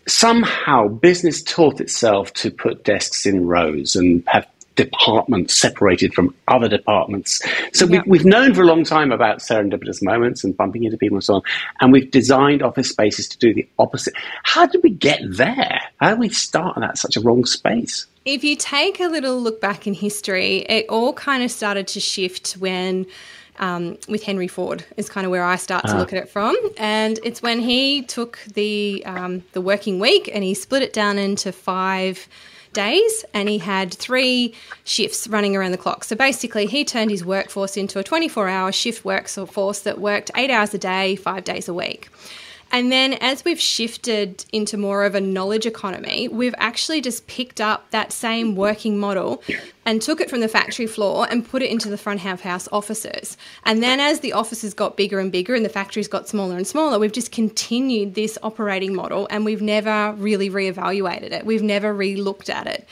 somehow 0.07 0.87
business 0.87 1.43
taught 1.43 1.79
itself 1.79 2.33
to 2.33 2.51
put 2.51 2.83
desks 2.83 3.25
in 3.25 3.45
rows 3.45 3.95
and 3.95 4.23
have 4.27 4.47
departments 4.79 5.57
separated 5.57 6.13
from 6.13 6.33
other 6.47 6.69
departments. 6.69 7.41
So 7.73 7.85
yeah. 7.85 8.01
we, 8.07 8.17
have 8.17 8.25
known 8.25 8.53
for 8.53 8.61
a 8.61 8.65
long 8.65 8.85
time 8.85 9.11
about 9.11 9.39
serendipitous 9.39 10.01
moments 10.01 10.41
and 10.45 10.55
bumping 10.55 10.85
into 10.85 10.97
people 10.97 11.17
and 11.17 11.23
so 11.23 11.35
on. 11.35 11.41
And 11.81 11.91
we've 11.91 12.09
designed 12.09 12.63
office 12.63 12.87
spaces 12.87 13.27
to 13.27 13.37
do 13.37 13.53
the 13.53 13.67
opposite. 13.77 14.13
How 14.43 14.65
did 14.65 14.81
we 14.81 14.91
get 14.91 15.19
there? 15.25 15.81
How 15.99 16.11
did 16.11 16.19
we 16.19 16.29
start 16.29 16.77
in 16.77 16.81
that 16.81 16.97
such 16.97 17.17
a 17.17 17.19
wrong 17.19 17.43
space? 17.43 18.05
If 18.23 18.45
you 18.45 18.55
take 18.55 19.01
a 19.01 19.07
little 19.07 19.41
look 19.41 19.59
back 19.59 19.85
in 19.85 19.93
history, 19.93 20.59
it 20.69 20.85
all 20.87 21.11
kind 21.11 21.43
of 21.43 21.51
started 21.51 21.87
to 21.87 21.99
shift 21.99 22.53
when. 22.53 23.05
Um, 23.61 23.97
with 24.07 24.23
Henry 24.23 24.47
Ford 24.47 24.85
is 24.95 25.09
kind 25.09 25.25
of 25.25 25.31
where 25.31 25.43
I 25.43 25.57
start 25.57 25.83
to 25.87 25.93
uh. 25.93 25.97
look 25.97 26.13
at 26.13 26.23
it 26.23 26.29
from, 26.29 26.55
and 26.77 27.19
it's 27.25 27.41
when 27.41 27.59
he 27.59 28.03
took 28.03 28.39
the 28.53 29.03
um, 29.05 29.43
the 29.51 29.59
working 29.59 29.99
week 29.99 30.29
and 30.33 30.45
he 30.45 30.53
split 30.53 30.81
it 30.81 30.93
down 30.93 31.17
into 31.17 31.51
five 31.51 32.29
days 32.73 33.25
and 33.33 33.49
he 33.49 33.57
had 33.57 33.93
three 33.93 34.53
shifts 34.83 35.27
running 35.27 35.55
around 35.55 35.71
the 35.71 35.77
clock. 35.77 36.03
So 36.03 36.15
basically, 36.15 36.65
he 36.65 36.85
turned 36.85 37.11
his 37.11 37.25
workforce 37.25 37.77
into 37.77 37.99
a 37.99 38.03
24 38.03 38.47
hour 38.47 38.71
shift 38.71 39.05
workforce 39.05 39.79
that 39.81 39.99
worked 39.99 40.31
eight 40.35 40.49
hours 40.49 40.73
a 40.73 40.77
day, 40.77 41.15
five 41.15 41.43
days 41.43 41.67
a 41.67 41.73
week. 41.73 42.09
And 42.71 42.91
then 42.91 43.13
as 43.13 43.43
we've 43.43 43.59
shifted 43.59 44.45
into 44.53 44.77
more 44.77 45.03
of 45.03 45.15
a 45.15 45.21
knowledge 45.21 45.65
economy, 45.65 46.27
we've 46.27 46.55
actually 46.57 47.01
just 47.01 47.27
picked 47.27 47.59
up 47.59 47.89
that 47.91 48.11
same 48.11 48.55
working 48.55 48.97
model 48.97 49.43
and 49.85 50.01
took 50.01 50.21
it 50.21 50.29
from 50.29 50.41
the 50.41 50.47
factory 50.47 50.85
floor 50.85 51.27
and 51.29 51.47
put 51.47 51.63
it 51.63 51.71
into 51.71 51.89
the 51.89 51.97
front 51.97 52.23
of 52.25 52.41
house 52.41 52.67
offices. 52.71 53.37
And 53.65 53.81
then 53.81 53.99
as 53.99 54.19
the 54.19 54.33
offices 54.33 54.73
got 54.73 54.97
bigger 54.97 55.19
and 55.19 55.31
bigger 55.31 55.55
and 55.55 55.65
the 55.65 55.69
factories 55.69 56.07
got 56.07 56.27
smaller 56.27 56.57
and 56.57 56.67
smaller, 56.67 56.99
we've 56.99 57.11
just 57.11 57.31
continued 57.31 58.13
this 58.13 58.37
operating 58.43 58.93
model 58.93 59.27
and 59.31 59.45
we've 59.45 59.61
never 59.61 60.13
really 60.17 60.49
reevaluated 60.49 61.31
it. 61.31 61.45
We've 61.45 61.63
never 61.63 61.93
re 61.93 62.15
looked 62.15 62.49
at 62.49 62.67
it. 62.67 62.87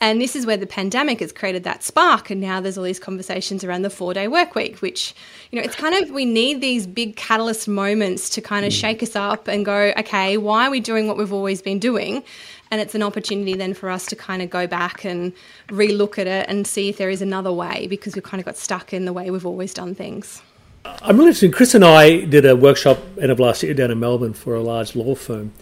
And 0.00 0.20
this 0.20 0.36
is 0.36 0.46
where 0.46 0.56
the 0.56 0.66
pandemic 0.66 1.18
has 1.20 1.32
created 1.32 1.64
that 1.64 1.82
spark. 1.82 2.30
And 2.30 2.40
now 2.40 2.60
there's 2.60 2.78
all 2.78 2.84
these 2.84 3.00
conversations 3.00 3.64
around 3.64 3.82
the 3.82 3.90
four 3.90 4.14
day 4.14 4.28
work 4.28 4.54
week, 4.54 4.80
which, 4.80 5.14
you 5.50 5.58
know, 5.58 5.64
it's 5.64 5.74
kind 5.74 5.94
of, 5.94 6.10
we 6.10 6.24
need 6.24 6.60
these 6.60 6.86
big 6.86 7.16
catalyst 7.16 7.66
moments 7.66 8.30
to 8.30 8.40
kind 8.40 8.64
of 8.64 8.72
shake 8.72 9.02
us 9.02 9.16
up 9.16 9.48
and 9.48 9.64
go, 9.64 9.92
okay, 9.98 10.36
why 10.36 10.66
are 10.66 10.70
we 10.70 10.78
doing 10.78 11.08
what 11.08 11.16
we've 11.16 11.32
always 11.32 11.60
been 11.60 11.80
doing? 11.80 12.22
And 12.70 12.80
it's 12.80 12.94
an 12.94 13.02
opportunity 13.02 13.54
then 13.54 13.74
for 13.74 13.90
us 13.90 14.06
to 14.06 14.16
kind 14.16 14.40
of 14.40 14.50
go 14.50 14.66
back 14.66 15.04
and 15.04 15.32
relook 15.68 16.18
at 16.18 16.26
it 16.26 16.46
and 16.48 16.66
see 16.66 16.88
if 16.88 16.98
there 16.98 17.10
is 17.10 17.22
another 17.22 17.52
way 17.52 17.86
because 17.88 18.14
we've 18.14 18.22
kind 18.22 18.40
of 18.40 18.44
got 18.44 18.56
stuck 18.56 18.92
in 18.92 19.04
the 19.04 19.12
way 19.12 19.30
we've 19.30 19.46
always 19.46 19.74
done 19.74 19.94
things. 19.94 20.42
I'm 20.84 21.16
really 21.16 21.28
interested. 21.28 21.52
Chris 21.52 21.74
and 21.74 21.84
I 21.84 22.20
did 22.20 22.44
a 22.44 22.54
workshop 22.54 22.98
end 23.20 23.30
of 23.32 23.40
last 23.40 23.62
year 23.62 23.74
down 23.74 23.90
in 23.90 23.98
Melbourne 23.98 24.32
for 24.32 24.54
a 24.54 24.62
large 24.62 24.94
law 24.94 25.14
firm, 25.14 25.52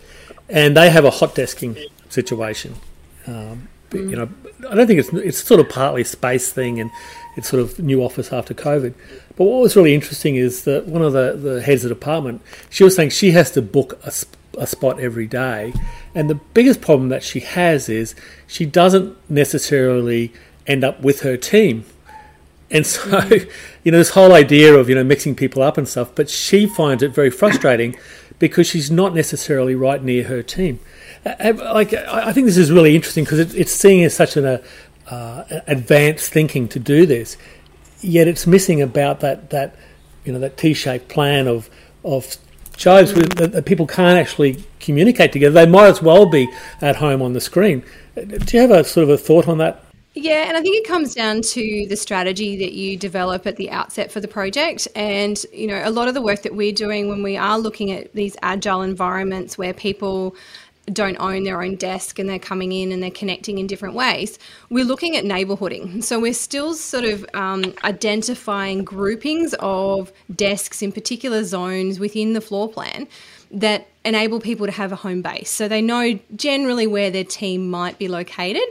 and 0.49 0.77
they 0.77 0.91
have 0.91 1.05
a 1.05 1.11
hot 1.11 1.35
desking 1.35 1.79
situation. 2.09 2.75
Um, 3.27 3.69
mm. 3.99 4.11
You 4.11 4.17
know, 4.17 4.29
I 4.71 4.75
don't 4.75 4.87
think 4.87 5.01
it's 5.01 5.13
it's 5.13 5.43
sort 5.43 5.61
of 5.61 5.69
partly 5.69 6.05
space 6.05 6.53
thing, 6.53 6.81
and 6.81 6.91
it's 7.37 7.49
sort 7.49 7.63
of 7.63 7.79
new 7.79 8.03
office 8.03 8.33
after 8.33 8.55
COVID. 8.55 8.95
But 9.37 9.45
what 9.45 9.61
was 9.61 9.77
really 9.77 9.95
interesting 9.95 10.37
is 10.37 10.65
that 10.65 10.87
one 10.87 11.03
of 11.03 11.13
the, 11.13 11.33
the 11.37 11.63
heads 11.63 11.85
of 11.85 11.91
the 11.91 11.95
department, 11.95 12.43
she 12.71 12.85
was 12.85 12.97
saying 12.97 13.11
she 13.11 13.33
has 13.33 13.51
to 13.53 13.63
book 13.63 13.99
a, 14.05 14.13
a 14.59 14.67
spot 14.67 14.99
every 14.99 15.27
day, 15.27 15.75
and 16.15 16.31
the 16.31 16.37
biggest 16.55 16.81
problem 16.81 17.09
that 17.11 17.23
she 17.23 17.41
has 17.41 17.89
is 17.89 18.15
she 18.47 18.65
doesn't 18.65 19.17
necessarily 19.31 20.33
end 20.67 20.83
up 20.85 21.01
with 21.03 21.21
her 21.21 21.37
team 21.37 21.85
and 22.71 22.87
so, 22.87 23.01
mm. 23.03 23.51
you 23.85 23.93
know, 23.93 23.99
this 23.99 24.11
whole 24.11 24.33
idea 24.33 24.75
of, 24.75 24.89
you 24.89 24.95
know, 24.95 25.05
mixing 25.05 25.35
people 25.35 25.63
up 25.63 25.79
and 25.79 25.89
stuff, 25.89 26.15
but 26.15 26.29
she 26.29 26.67
finds 26.67 27.03
it 27.03 27.11
very 27.15 27.31
frustrating 27.31 27.97
because 28.39 28.67
she's 28.67 28.91
not 28.91 29.15
necessarily 29.15 29.75
right 29.75 30.03
near 30.03 30.25
her 30.25 30.43
team. 30.43 30.81
Like, 31.27 31.93
I 31.93 32.33
think 32.33 32.47
this 32.47 32.57
is 32.57 32.71
really 32.71 32.95
interesting 32.95 33.25
because 33.25 33.55
it's 33.55 33.73
seeing 33.73 34.05
as 34.05 34.15
such 34.15 34.37
an 34.37 34.61
uh, 35.09 35.45
advanced 35.67 36.33
thinking 36.33 36.69
to 36.69 36.79
do 36.79 37.05
this, 37.05 37.37
yet 38.01 38.29
it's 38.29 38.47
missing 38.47 38.81
about 38.81 39.21
that, 39.21 39.51
that 39.51 39.75
you 40.25 40.33
know, 40.33 40.39
that 40.39 40.57
T-shaped 40.57 41.09
plan 41.09 41.49
of, 41.49 41.69
of 42.05 42.37
shows 42.77 43.13
mm. 43.13 43.35
that, 43.37 43.53
that 43.53 43.67
people 43.67 43.87
can't 43.87 44.19
actually 44.19 44.65
communicate 44.81 45.33
together. 45.33 45.53
They 45.53 45.67
might 45.67 45.89
as 45.89 46.01
well 46.01 46.27
be 46.27 46.49
at 46.81 46.97
home 46.97 47.23
on 47.23 47.33
the 47.33 47.41
screen. 47.41 47.83
Do 48.15 48.57
you 48.57 48.61
have 48.61 48.71
a 48.71 48.85
sort 48.85 49.05
of 49.05 49.11
a 49.11 49.19
thought 49.19 49.49
on 49.49 49.59
that 49.59 49.83
yeah, 50.19 50.49
and 50.49 50.57
I 50.57 50.63
think 50.63 50.77
it 50.77 50.89
comes 50.89 51.15
down 51.15 51.43
to 51.43 51.87
the 51.91 51.95
strategy 51.95 52.57
that 52.57 52.73
you 52.73 52.97
develop 52.97 53.47
at 53.47 53.57
the 53.57 53.71
outset 53.71 54.11
for 54.11 54.19
the 54.19 54.27
project. 54.27 54.89
And, 54.97 55.39
you 55.53 55.67
know, 55.67 55.83
a 55.85 55.91
lot 55.91 56.09
of 56.09 56.15
the 56.15 56.23
work 56.23 56.41
that 56.45 56.55
we're 56.55 56.73
doing 56.73 57.11
when 57.11 57.23
we 57.23 57.37
are 57.37 57.59
looking 57.59 57.93
at 57.93 58.15
these 58.15 58.35
agile 58.41 58.81
environments 58.81 59.59
where 59.59 59.75
people 59.75 60.35
don't 60.93 61.17
own 61.19 61.45
their 61.45 61.63
own 61.63 61.77
desk 61.77 62.19
and 62.19 62.29
they're 62.29 62.39
coming 62.39 62.73
in 62.73 62.93
and 62.93 63.03
they're 63.03 63.11
connecting 63.11 63.59
in 63.59 63.67
different 63.67 63.95
ways. 63.95 64.39
We're 64.71 64.85
looking 64.85 65.17
at 65.17 65.25
neighborhooding. 65.25 66.03
So 66.03 66.21
we're 66.21 66.33
still 66.33 66.75
sort 66.75 67.05
of 67.05 67.27
um, 67.35 67.75
identifying 67.85 68.85
groupings 68.85 69.55
of 69.61 70.13
desks 70.35 70.83
in 70.83 70.93
particular 70.93 71.45
zones 71.45 71.99
within 71.99 72.33
the 72.33 72.41
floor 72.41 72.69
plan 72.69 73.09
that 73.51 73.89
enable 74.05 74.41
people 74.41 74.67
to 74.67 74.73
have 74.73 74.93
a 74.93 74.97
home 74.97 75.23
base. 75.23 75.51
So 75.51 75.69
they 75.69 75.83
know 75.83 76.19
generally 76.35 76.87
where 76.87 77.11
their 77.11 77.25
team 77.25 77.71
might 77.71 77.99
be 77.99 78.09
located. 78.09 78.65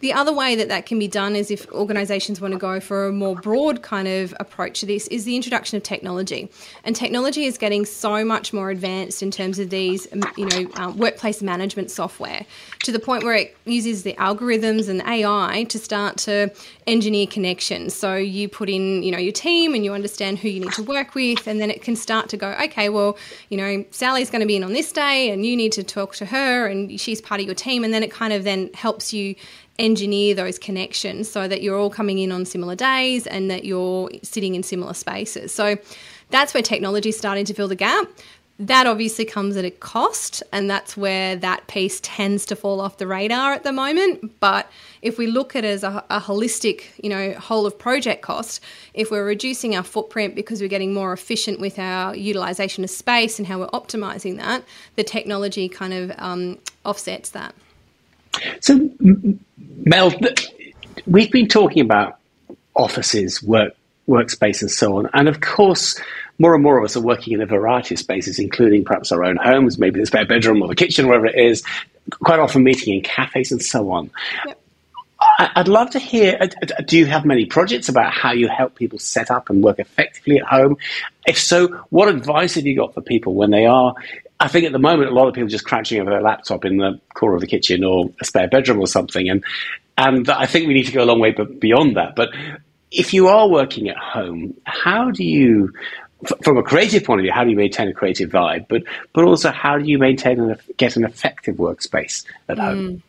The 0.00 0.12
other 0.12 0.32
way 0.32 0.54
that 0.54 0.68
that 0.68 0.86
can 0.86 0.98
be 0.98 1.08
done 1.08 1.34
is 1.34 1.50
if 1.50 1.70
organisations 1.72 2.40
want 2.40 2.52
to 2.52 2.58
go 2.58 2.78
for 2.78 3.08
a 3.08 3.12
more 3.12 3.34
broad 3.34 3.82
kind 3.82 4.06
of 4.06 4.34
approach 4.38 4.80
to 4.80 4.86
this 4.86 5.08
is 5.08 5.24
the 5.24 5.34
introduction 5.34 5.76
of 5.76 5.82
technology. 5.82 6.48
And 6.84 6.94
technology 6.94 7.46
is 7.46 7.58
getting 7.58 7.84
so 7.84 8.24
much 8.24 8.52
more 8.52 8.70
advanced 8.70 9.22
in 9.22 9.30
terms 9.30 9.58
of 9.58 9.70
these, 9.70 10.06
you 10.36 10.46
know, 10.46 10.70
um, 10.74 10.96
workplace 10.96 11.42
management 11.42 11.90
software 11.90 12.46
to 12.84 12.92
the 12.92 12.98
point 12.98 13.24
where 13.24 13.34
it 13.34 13.56
uses 13.64 14.04
the 14.04 14.14
algorithms 14.14 14.88
and 14.88 15.02
AI 15.02 15.64
to 15.64 15.78
start 15.78 16.16
to 16.18 16.50
engineer 16.86 17.26
connections. 17.26 17.94
So 17.94 18.14
you 18.14 18.48
put 18.48 18.68
in, 18.68 19.02
you 19.02 19.10
know, 19.10 19.18
your 19.18 19.32
team 19.32 19.74
and 19.74 19.84
you 19.84 19.92
understand 19.92 20.38
who 20.38 20.48
you 20.48 20.60
need 20.60 20.72
to 20.72 20.82
work 20.82 21.14
with, 21.14 21.46
and 21.46 21.60
then 21.60 21.70
it 21.70 21.82
can 21.82 21.96
start 21.96 22.28
to 22.30 22.36
go, 22.36 22.54
okay, 22.62 22.88
well, 22.88 23.18
you 23.48 23.56
know, 23.56 23.84
Sally's 23.90 24.30
going 24.30 24.40
to 24.40 24.46
be 24.46 24.56
in 24.56 24.64
on 24.64 24.72
this 24.72 24.92
day, 24.92 25.30
and 25.30 25.44
you 25.44 25.56
need 25.56 25.72
to 25.72 25.82
talk 25.82 26.14
to 26.16 26.26
her, 26.26 26.66
and 26.66 27.00
she's 27.00 27.20
part 27.20 27.40
of 27.40 27.46
your 27.46 27.54
team, 27.54 27.84
and 27.84 27.92
then 27.92 28.02
it 28.02 28.10
kind 28.10 28.32
of 28.32 28.44
then 28.44 28.70
helps 28.74 29.12
you 29.12 29.34
engineer 29.78 30.34
those 30.34 30.58
connections 30.58 31.30
so 31.30 31.46
that 31.46 31.62
you're 31.62 31.78
all 31.78 31.90
coming 31.90 32.18
in 32.18 32.32
on 32.32 32.44
similar 32.44 32.74
days 32.74 33.26
and 33.26 33.50
that 33.50 33.64
you're 33.64 34.10
sitting 34.22 34.54
in 34.54 34.62
similar 34.62 34.94
spaces. 34.94 35.52
So 35.54 35.76
that's 36.30 36.52
where 36.52 36.62
technology 36.62 37.10
is 37.10 37.18
starting 37.18 37.44
to 37.46 37.54
fill 37.54 37.68
the 37.68 37.76
gap. 37.76 38.08
That 38.60 38.88
obviously 38.88 39.24
comes 39.24 39.56
at 39.56 39.64
a 39.64 39.70
cost, 39.70 40.42
and 40.50 40.68
that's 40.68 40.96
where 40.96 41.36
that 41.36 41.68
piece 41.68 42.00
tends 42.02 42.44
to 42.46 42.56
fall 42.56 42.80
off 42.80 42.96
the 42.96 43.06
radar 43.06 43.52
at 43.52 43.62
the 43.62 43.70
moment. 43.70 44.40
But 44.40 44.68
if 45.00 45.16
we 45.16 45.28
look 45.28 45.54
at 45.54 45.64
it 45.64 45.68
as 45.68 45.84
a, 45.84 46.04
a 46.10 46.18
holistic, 46.18 46.82
you 47.00 47.08
know, 47.08 47.34
whole 47.34 47.66
of 47.66 47.78
project 47.78 48.22
cost, 48.22 48.60
if 48.94 49.12
we're 49.12 49.24
reducing 49.24 49.76
our 49.76 49.84
footprint 49.84 50.34
because 50.34 50.60
we're 50.60 50.68
getting 50.68 50.92
more 50.92 51.12
efficient 51.12 51.60
with 51.60 51.78
our 51.78 52.16
utilization 52.16 52.82
of 52.82 52.90
space 52.90 53.38
and 53.38 53.46
how 53.46 53.60
we're 53.60 53.68
optimizing 53.68 54.38
that, 54.38 54.64
the 54.96 55.04
technology 55.04 55.68
kind 55.68 55.92
of 55.92 56.10
um, 56.18 56.58
offsets 56.84 57.30
that. 57.30 57.54
So, 58.60 58.90
Mel, 59.84 60.12
we've 61.06 61.30
been 61.30 61.48
talking 61.48 61.82
about 61.82 62.18
offices, 62.74 63.42
work, 63.42 63.74
workspace, 64.08 64.62
and 64.62 64.70
so 64.70 64.98
on. 64.98 65.08
And 65.12 65.28
of 65.28 65.40
course, 65.40 66.00
more 66.38 66.54
and 66.54 66.62
more 66.62 66.78
of 66.78 66.84
us 66.84 66.96
are 66.96 67.02
working 67.02 67.34
in 67.34 67.40
a 67.42 67.46
variety 67.46 67.94
of 67.94 67.98
spaces, 67.98 68.38
including 68.38 68.84
perhaps 68.84 69.12
our 69.12 69.24
own 69.24 69.36
homes, 69.36 69.78
maybe 69.78 70.00
the 70.00 70.06
spare 70.06 70.26
bedroom 70.26 70.62
or 70.62 70.68
the 70.68 70.76
kitchen, 70.76 71.08
wherever 71.08 71.26
it 71.26 71.38
is, 71.38 71.62
quite 72.10 72.38
often 72.38 72.62
meeting 72.62 72.94
in 72.94 73.02
cafes 73.02 73.52
and 73.52 73.62
so 73.62 73.90
on. 73.90 74.10
Yep. 74.46 74.60
I'd 75.40 75.68
love 75.68 75.90
to 75.90 75.98
hear. 75.98 76.38
Uh, 76.40 76.46
do 76.86 76.96
you 76.96 77.06
have 77.06 77.24
many 77.24 77.44
projects 77.44 77.88
about 77.88 78.12
how 78.12 78.32
you 78.32 78.48
help 78.48 78.76
people 78.76 78.98
set 79.00 79.30
up 79.30 79.50
and 79.50 79.62
work 79.62 79.80
effectively 79.80 80.38
at 80.38 80.46
home? 80.46 80.76
If 81.26 81.38
so, 81.38 81.68
what 81.90 82.08
advice 82.08 82.54
have 82.54 82.66
you 82.66 82.76
got 82.76 82.94
for 82.94 83.00
people 83.00 83.34
when 83.34 83.50
they 83.50 83.66
are 83.66 83.94
I 84.40 84.48
think 84.48 84.66
at 84.66 84.72
the 84.72 84.78
moment 84.78 85.10
a 85.10 85.14
lot 85.14 85.28
of 85.28 85.34
people 85.34 85.46
are 85.46 85.50
just 85.50 85.64
crouching 85.64 86.00
over 86.00 86.10
their 86.10 86.22
laptop 86.22 86.64
in 86.64 86.76
the 86.76 87.00
corner 87.14 87.34
of 87.34 87.40
the 87.40 87.46
kitchen 87.46 87.82
or 87.82 88.10
a 88.20 88.24
spare 88.24 88.48
bedroom 88.48 88.78
or 88.78 88.86
something, 88.86 89.28
and 89.28 89.44
and 89.96 90.28
I 90.30 90.46
think 90.46 90.68
we 90.68 90.74
need 90.74 90.86
to 90.86 90.92
go 90.92 91.02
a 91.02 91.06
long 91.06 91.20
way 91.20 91.32
beyond 91.32 91.96
that. 91.96 92.14
But 92.14 92.30
if 92.90 93.12
you 93.12 93.28
are 93.28 93.48
working 93.48 93.88
at 93.88 93.96
home, 93.96 94.54
how 94.64 95.10
do 95.10 95.24
you, 95.24 95.72
from 96.42 96.56
a 96.56 96.62
creative 96.62 97.04
point 97.04 97.20
of 97.20 97.24
view, 97.24 97.32
how 97.32 97.44
do 97.44 97.50
you 97.50 97.56
maintain 97.56 97.88
a 97.88 97.92
creative 97.92 98.30
vibe? 98.30 98.66
But 98.68 98.84
but 99.12 99.24
also 99.24 99.50
how 99.50 99.76
do 99.78 99.84
you 99.84 99.98
maintain 99.98 100.40
and 100.40 100.56
get 100.76 100.96
an 100.96 101.04
effective 101.04 101.56
workspace 101.56 102.24
at 102.48 102.58
mm. 102.58 102.60
home? 102.60 103.02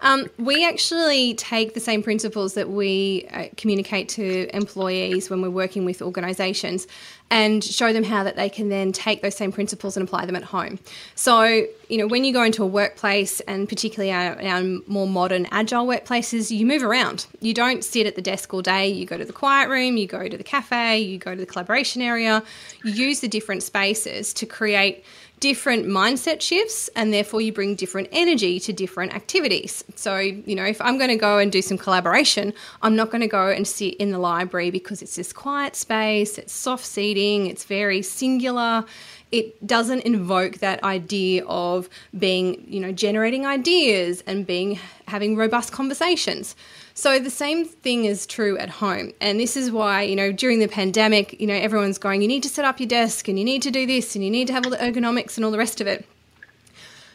Um, 0.00 0.28
we 0.38 0.66
actually 0.66 1.34
take 1.34 1.74
the 1.74 1.80
same 1.80 2.02
principles 2.02 2.54
that 2.54 2.68
we 2.68 3.26
uh, 3.32 3.46
communicate 3.56 4.08
to 4.10 4.54
employees 4.54 5.30
when 5.30 5.40
we're 5.40 5.50
working 5.50 5.84
with 5.84 6.02
organisations 6.02 6.86
and 7.30 7.62
show 7.64 7.92
them 7.92 8.04
how 8.04 8.22
that 8.22 8.36
they 8.36 8.48
can 8.48 8.68
then 8.68 8.92
take 8.92 9.20
those 9.20 9.36
same 9.36 9.50
principles 9.50 9.96
and 9.96 10.06
apply 10.06 10.26
them 10.26 10.36
at 10.36 10.44
home. 10.44 10.78
So, 11.16 11.66
you 11.88 11.98
know, 11.98 12.06
when 12.06 12.24
you 12.24 12.32
go 12.32 12.42
into 12.42 12.62
a 12.62 12.66
workplace 12.66 13.40
and 13.40 13.68
particularly 13.68 14.12
our, 14.12 14.40
our 14.40 14.62
more 14.86 15.08
modern 15.08 15.46
agile 15.50 15.86
workplaces, 15.86 16.56
you 16.56 16.64
move 16.64 16.82
around. 16.82 17.26
You 17.40 17.52
don't 17.52 17.84
sit 17.84 18.06
at 18.06 18.14
the 18.14 18.22
desk 18.22 18.54
all 18.54 18.62
day. 18.62 18.88
You 18.88 19.06
go 19.06 19.18
to 19.18 19.24
the 19.24 19.32
quiet 19.32 19.68
room, 19.68 19.96
you 19.96 20.06
go 20.06 20.28
to 20.28 20.36
the 20.36 20.44
cafe, 20.44 21.00
you 21.00 21.18
go 21.18 21.34
to 21.34 21.40
the 21.40 21.46
collaboration 21.46 22.00
area. 22.00 22.42
You 22.84 22.92
use 22.92 23.20
the 23.20 23.28
different 23.28 23.64
spaces 23.64 24.32
to 24.34 24.46
create 24.46 25.04
different 25.40 25.86
mindset 25.86 26.40
shifts 26.40 26.88
and 26.96 27.12
therefore 27.12 27.40
you 27.40 27.52
bring 27.52 27.74
different 27.74 28.08
energy 28.10 28.58
to 28.58 28.72
different 28.72 29.14
activities. 29.14 29.84
So, 29.94 30.18
you 30.18 30.54
know, 30.54 30.64
if 30.64 30.80
I'm 30.80 30.96
going 30.96 31.10
to 31.10 31.16
go 31.16 31.38
and 31.38 31.52
do 31.52 31.60
some 31.60 31.76
collaboration, 31.76 32.54
I'm 32.82 32.96
not 32.96 33.10
going 33.10 33.20
to 33.20 33.28
go 33.28 33.48
and 33.48 33.66
sit 33.66 33.94
in 33.96 34.10
the 34.10 34.18
library 34.18 34.70
because 34.70 35.02
it's 35.02 35.16
this 35.16 35.32
quiet 35.32 35.76
space, 35.76 36.38
it's 36.38 36.52
soft 36.52 36.86
seating, 36.86 37.46
it's 37.48 37.64
very 37.64 38.00
singular. 38.02 38.84
It 39.32 39.66
doesn't 39.66 40.02
invoke 40.02 40.58
that 40.58 40.82
idea 40.84 41.44
of 41.46 41.88
being, 42.18 42.64
you 42.66 42.80
know, 42.80 42.92
generating 42.92 43.44
ideas 43.44 44.22
and 44.26 44.46
being 44.46 44.78
having 45.08 45.36
robust 45.36 45.72
conversations. 45.72 46.56
So 46.98 47.18
the 47.18 47.28
same 47.28 47.66
thing 47.66 48.06
is 48.06 48.26
true 48.26 48.56
at 48.56 48.70
home. 48.70 49.12
And 49.20 49.38
this 49.38 49.54
is 49.54 49.70
why, 49.70 50.00
you 50.00 50.16
know, 50.16 50.32
during 50.32 50.60
the 50.60 50.66
pandemic, 50.66 51.38
you 51.38 51.46
know, 51.46 51.54
everyone's 51.54 51.98
going, 51.98 52.22
you 52.22 52.26
need 52.26 52.42
to 52.44 52.48
set 52.48 52.64
up 52.64 52.80
your 52.80 52.88
desk 52.88 53.28
and 53.28 53.38
you 53.38 53.44
need 53.44 53.60
to 53.62 53.70
do 53.70 53.86
this 53.86 54.14
and 54.14 54.24
you 54.24 54.30
need 54.30 54.46
to 54.46 54.54
have 54.54 54.64
all 54.64 54.70
the 54.70 54.78
ergonomics 54.78 55.36
and 55.36 55.44
all 55.44 55.50
the 55.50 55.58
rest 55.58 55.82
of 55.82 55.86
it. 55.86 56.06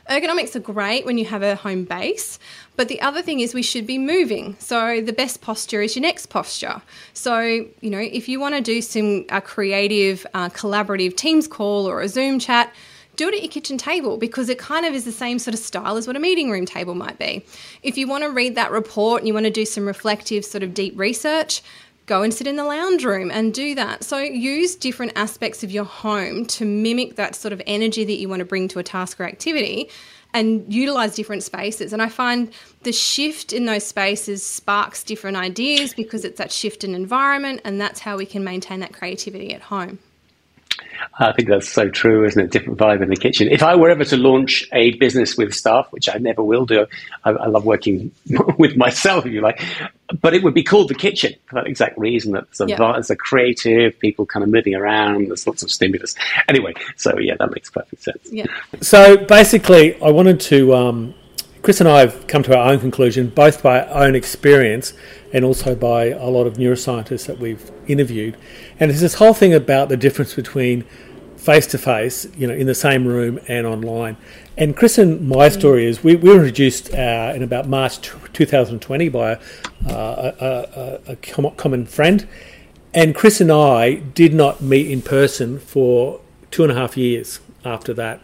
Ergonomics 0.08 0.56
are 0.56 0.60
great 0.60 1.04
when 1.04 1.18
you 1.18 1.26
have 1.26 1.42
a 1.42 1.56
home 1.56 1.84
base, 1.86 2.38
but 2.76 2.90
the 2.90 3.02
other 3.02 3.24
thing 3.24 3.40
is 3.40 3.56
we 3.56 3.64
should 3.64 3.88
be 3.88 3.98
moving. 3.98 4.56
So 4.60 5.02
the 5.02 5.14
best 5.14 5.42
posture 5.42 5.82
is 5.82 5.96
your 5.96 6.04
next 6.04 6.28
posture. 6.28 6.84
So, 7.14 7.40
you 7.40 7.90
know, 7.90 7.98
if 7.98 8.30
you 8.30 8.40
want 8.40 8.54
to 8.54 8.62
do 8.62 8.84
some 8.84 9.26
a 9.30 9.42
creative, 9.42 10.28
uh, 10.36 10.50
collaborative 10.50 11.18
Teams 11.18 11.48
call 11.48 11.88
or 11.90 12.02
a 12.02 12.08
Zoom 12.08 12.38
chat, 12.38 12.72
do 13.22 13.28
it 13.28 13.36
at 13.36 13.42
your 13.44 13.52
kitchen 13.52 13.78
table 13.78 14.18
because 14.18 14.50
it 14.50 14.58
kind 14.58 14.84
of 14.84 14.96
is 14.96 15.06
the 15.06 15.12
same 15.12 15.38
sort 15.38 15.54
of 15.54 15.60
style 15.60 15.96
as 15.96 16.08
what 16.08 16.16
a 16.16 16.20
meeting 16.20 16.50
room 16.50 16.66
table 16.66 16.96
might 16.96 17.20
be. 17.20 17.46
If 17.84 17.96
you 17.96 18.08
want 18.08 18.24
to 18.24 18.32
read 18.32 18.56
that 18.56 18.72
report 18.72 19.22
and 19.22 19.28
you 19.28 19.34
want 19.36 19.46
to 19.46 19.52
do 19.52 19.64
some 19.64 19.86
reflective, 19.86 20.44
sort 20.44 20.64
of 20.64 20.74
deep 20.74 20.98
research, 20.98 21.62
go 22.08 22.24
and 22.24 22.34
sit 22.34 22.48
in 22.48 22.56
the 22.56 22.64
lounge 22.64 23.06
room 23.06 23.30
and 23.30 23.54
do 23.54 23.76
that. 23.76 24.04
So 24.04 24.18
use 24.18 24.76
different 24.76 25.12
aspects 25.16 25.64
of 25.64 25.70
your 25.70 25.84
home 25.84 26.48
to 26.48 26.66
mimic 26.66 27.16
that 27.18 27.36
sort 27.36 27.54
of 27.54 27.62
energy 27.68 28.04
that 28.06 28.18
you 28.18 28.28
want 28.28 28.40
to 28.40 28.46
bring 28.46 28.68
to 28.70 28.80
a 28.80 28.84
task 28.84 29.20
or 29.20 29.26
activity 29.26 29.88
and 30.34 30.66
utilize 30.74 31.14
different 31.14 31.44
spaces. 31.44 31.94
And 31.94 32.02
I 32.02 32.10
find 32.10 32.52
the 32.82 32.92
shift 32.92 33.54
in 33.54 33.66
those 33.66 33.86
spaces 33.86 34.44
sparks 34.44 35.04
different 35.04 35.38
ideas 35.38 35.94
because 35.94 36.26
it's 36.26 36.40
that 36.40 36.52
shift 36.52 36.84
in 36.84 36.96
environment, 36.96 37.62
and 37.66 37.80
that's 37.80 38.00
how 38.00 38.18
we 38.18 38.26
can 38.26 38.44
maintain 38.44 38.80
that 38.80 38.94
creativity 38.94 39.54
at 39.54 39.62
home. 39.62 40.00
I 41.20 41.34
think 41.34 41.50
that's 41.50 41.70
so 41.70 41.90
true, 41.90 42.26
isn't 42.26 42.42
it? 42.42 42.52
Different 42.52 42.80
vibe 42.80 43.02
in 43.02 43.10
the 43.10 43.16
kitchen. 43.16 43.48
If 43.50 43.64
I 43.64 43.76
were 43.76 43.90
ever 43.90 44.06
to 44.06 44.18
launch 44.18 44.68
a 44.72 44.92
business 44.98 45.38
with 45.38 45.54
staff, 45.54 45.88
which 45.92 46.10
I 46.10 46.18
never 46.18 46.44
will 46.44 46.66
do, 46.66 46.88
I, 47.24 47.32
I 47.32 47.48
love 47.48 47.66
working 47.66 48.12
with 48.58 48.78
myself, 48.78 49.26
if 49.26 49.34
you 49.34 49.42
like, 49.42 49.62
but 50.22 50.34
it 50.34 50.44
would 50.44 50.54
be 50.54 50.64
called 50.64 50.90
the 50.90 50.96
kitchen 50.96 51.34
for 51.46 51.56
that 51.56 51.68
exact 51.68 51.98
reason 51.98 52.34
that 52.34 52.46
there's 52.46 52.62
a, 52.62 52.68
yeah. 52.68 52.94
there's 52.94 53.10
a 53.10 53.16
creative, 53.16 53.98
people 54.00 54.26
kind 54.26 54.44
of 54.44 54.50
moving 54.50 54.76
around, 54.76 55.28
there's 55.28 55.46
lots 55.46 55.64
of 55.64 55.72
stimulus. 55.72 56.16
Anyway, 56.48 56.74
so 56.96 57.18
yeah, 57.20 57.36
that 57.40 57.52
makes 57.52 57.70
perfect 57.70 58.04
sense. 58.04 58.30
Yeah. 58.32 58.46
So 58.82 59.18
basically, 59.18 60.02
I 60.02 60.10
wanted 60.12 60.40
to. 60.42 60.76
Um, 60.76 61.14
Chris 61.62 61.80
and 61.80 61.88
I 61.88 62.00
have 62.00 62.26
come 62.26 62.42
to 62.44 62.58
our 62.58 62.72
own 62.72 62.80
conclusion, 62.80 63.30
both 63.30 63.62
by 63.62 63.82
our 63.82 64.04
own 64.04 64.16
experience 64.16 64.94
and 65.32 65.46
also 65.46 65.76
by 65.76 66.06
a 66.06 66.26
lot 66.26 66.48
of 66.48 66.56
neuroscientists 66.56 67.28
that 67.28 67.38
we've 67.38 67.70
interviewed. 67.88 68.36
And 68.80 68.90
it's 68.90 69.02
this 69.02 69.16
whole 69.16 69.34
thing 69.34 69.54
about 69.54 69.90
the 69.90 69.98
difference 69.98 70.34
between 70.34 70.86
face 71.38 71.68
to 71.68 71.78
face, 71.78 72.28
you 72.36 72.48
know, 72.48 72.54
in 72.54 72.66
the 72.66 72.76
same 72.76 73.06
room 73.06 73.40
and 73.48 73.68
online. 73.68 74.18
And 74.58 74.76
Chris 74.76 74.98
and 74.98 75.28
my 75.28 75.50
mm. 75.50 75.54
story 75.54 75.86
is 75.86 76.04
we, 76.04 76.16
we 76.16 76.30
were 76.30 76.38
introduced 76.38 76.94
uh, 76.94 77.34
in 77.36 77.44
about 77.44 77.68
March 77.68 78.02
2020 78.34 79.10
by 79.10 79.34
uh, 79.34 79.40
a, 79.88 81.02
a, 81.08 81.12
a, 81.12 81.16
common 81.16 81.86
friend. 81.86 82.28
And 82.94 83.16
Chris 83.16 83.40
and 83.40 83.52
I 83.52 83.96
did 83.96 84.34
not 84.34 84.62
meet 84.62 84.90
in 84.90 85.02
person 85.02 85.60
for 85.60 86.22
two 86.50 86.64
and 86.64 86.72
a 86.72 86.76
half 86.76 86.98
years 86.98 87.40
after 87.64 87.94
that. 87.94 88.20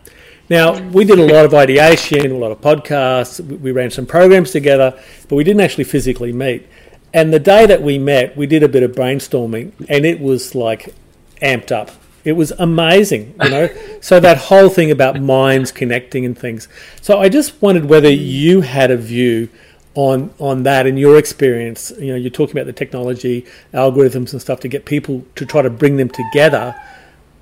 Now, 0.50 0.80
we 0.90 1.04
did 1.04 1.20
a 1.20 1.26
lot 1.26 1.46
of 1.46 1.54
ideation, 1.54 2.32
a 2.32 2.38
lot 2.38 2.52
of 2.52 2.62
podcasts, 2.62 3.46
we 3.60 3.72
ran 3.72 3.92
some 3.92 4.06
programs 4.06 4.52
together, 4.52 4.98
but 5.28 5.36
we 5.36 5.44
didn't 5.44 5.62
actually 5.62 5.84
physically 5.84 6.32
meet. 6.32 6.66
And 7.14 7.34
the 7.34 7.40
day 7.40 7.66
that 7.66 7.82
we 7.82 7.98
met, 7.98 8.38
we 8.38 8.48
did 8.48 8.64
a 8.64 8.70
bit 8.70 8.84
of 8.84 8.92
brainstorming, 8.92 9.74
and 9.90 10.06
it 10.06 10.22
was 10.22 10.56
like 10.56 10.94
amped 11.42 11.72
up. 11.72 11.92
It 12.24 12.34
was 12.34 12.52
amazing, 12.52 13.36
you 13.42 13.50
know. 13.50 13.70
so 14.02 14.20
that 14.20 14.38
whole 14.38 14.70
thing 14.70 14.92
about 14.92 15.20
minds 15.20 15.72
connecting 15.72 16.26
and 16.26 16.38
things. 16.38 16.68
So 17.02 17.20
I 17.20 17.30
just 17.30 17.62
wondered 17.62 17.86
whether 17.86 18.10
you 18.10 18.62
had 18.62 18.92
a 18.92 18.98
view 18.98 19.50
on 19.96 20.34
on 20.40 20.64
that 20.64 20.86
in 20.86 20.96
your 20.96 21.18
experience. 21.18 21.92
You 21.98 22.08
know, 22.08 22.16
you're 22.16 22.30
talking 22.30 22.56
about 22.56 22.68
the 22.68 22.74
technology, 22.74 23.46
algorithms, 23.74 24.32
and 24.32 24.42
stuff 24.42 24.60
to 24.62 24.68
get 24.68 24.86
people 24.86 25.26
to 25.36 25.46
try 25.46 25.62
to 25.62 25.70
bring 25.70 25.98
them 25.98 26.10
together. 26.10 26.76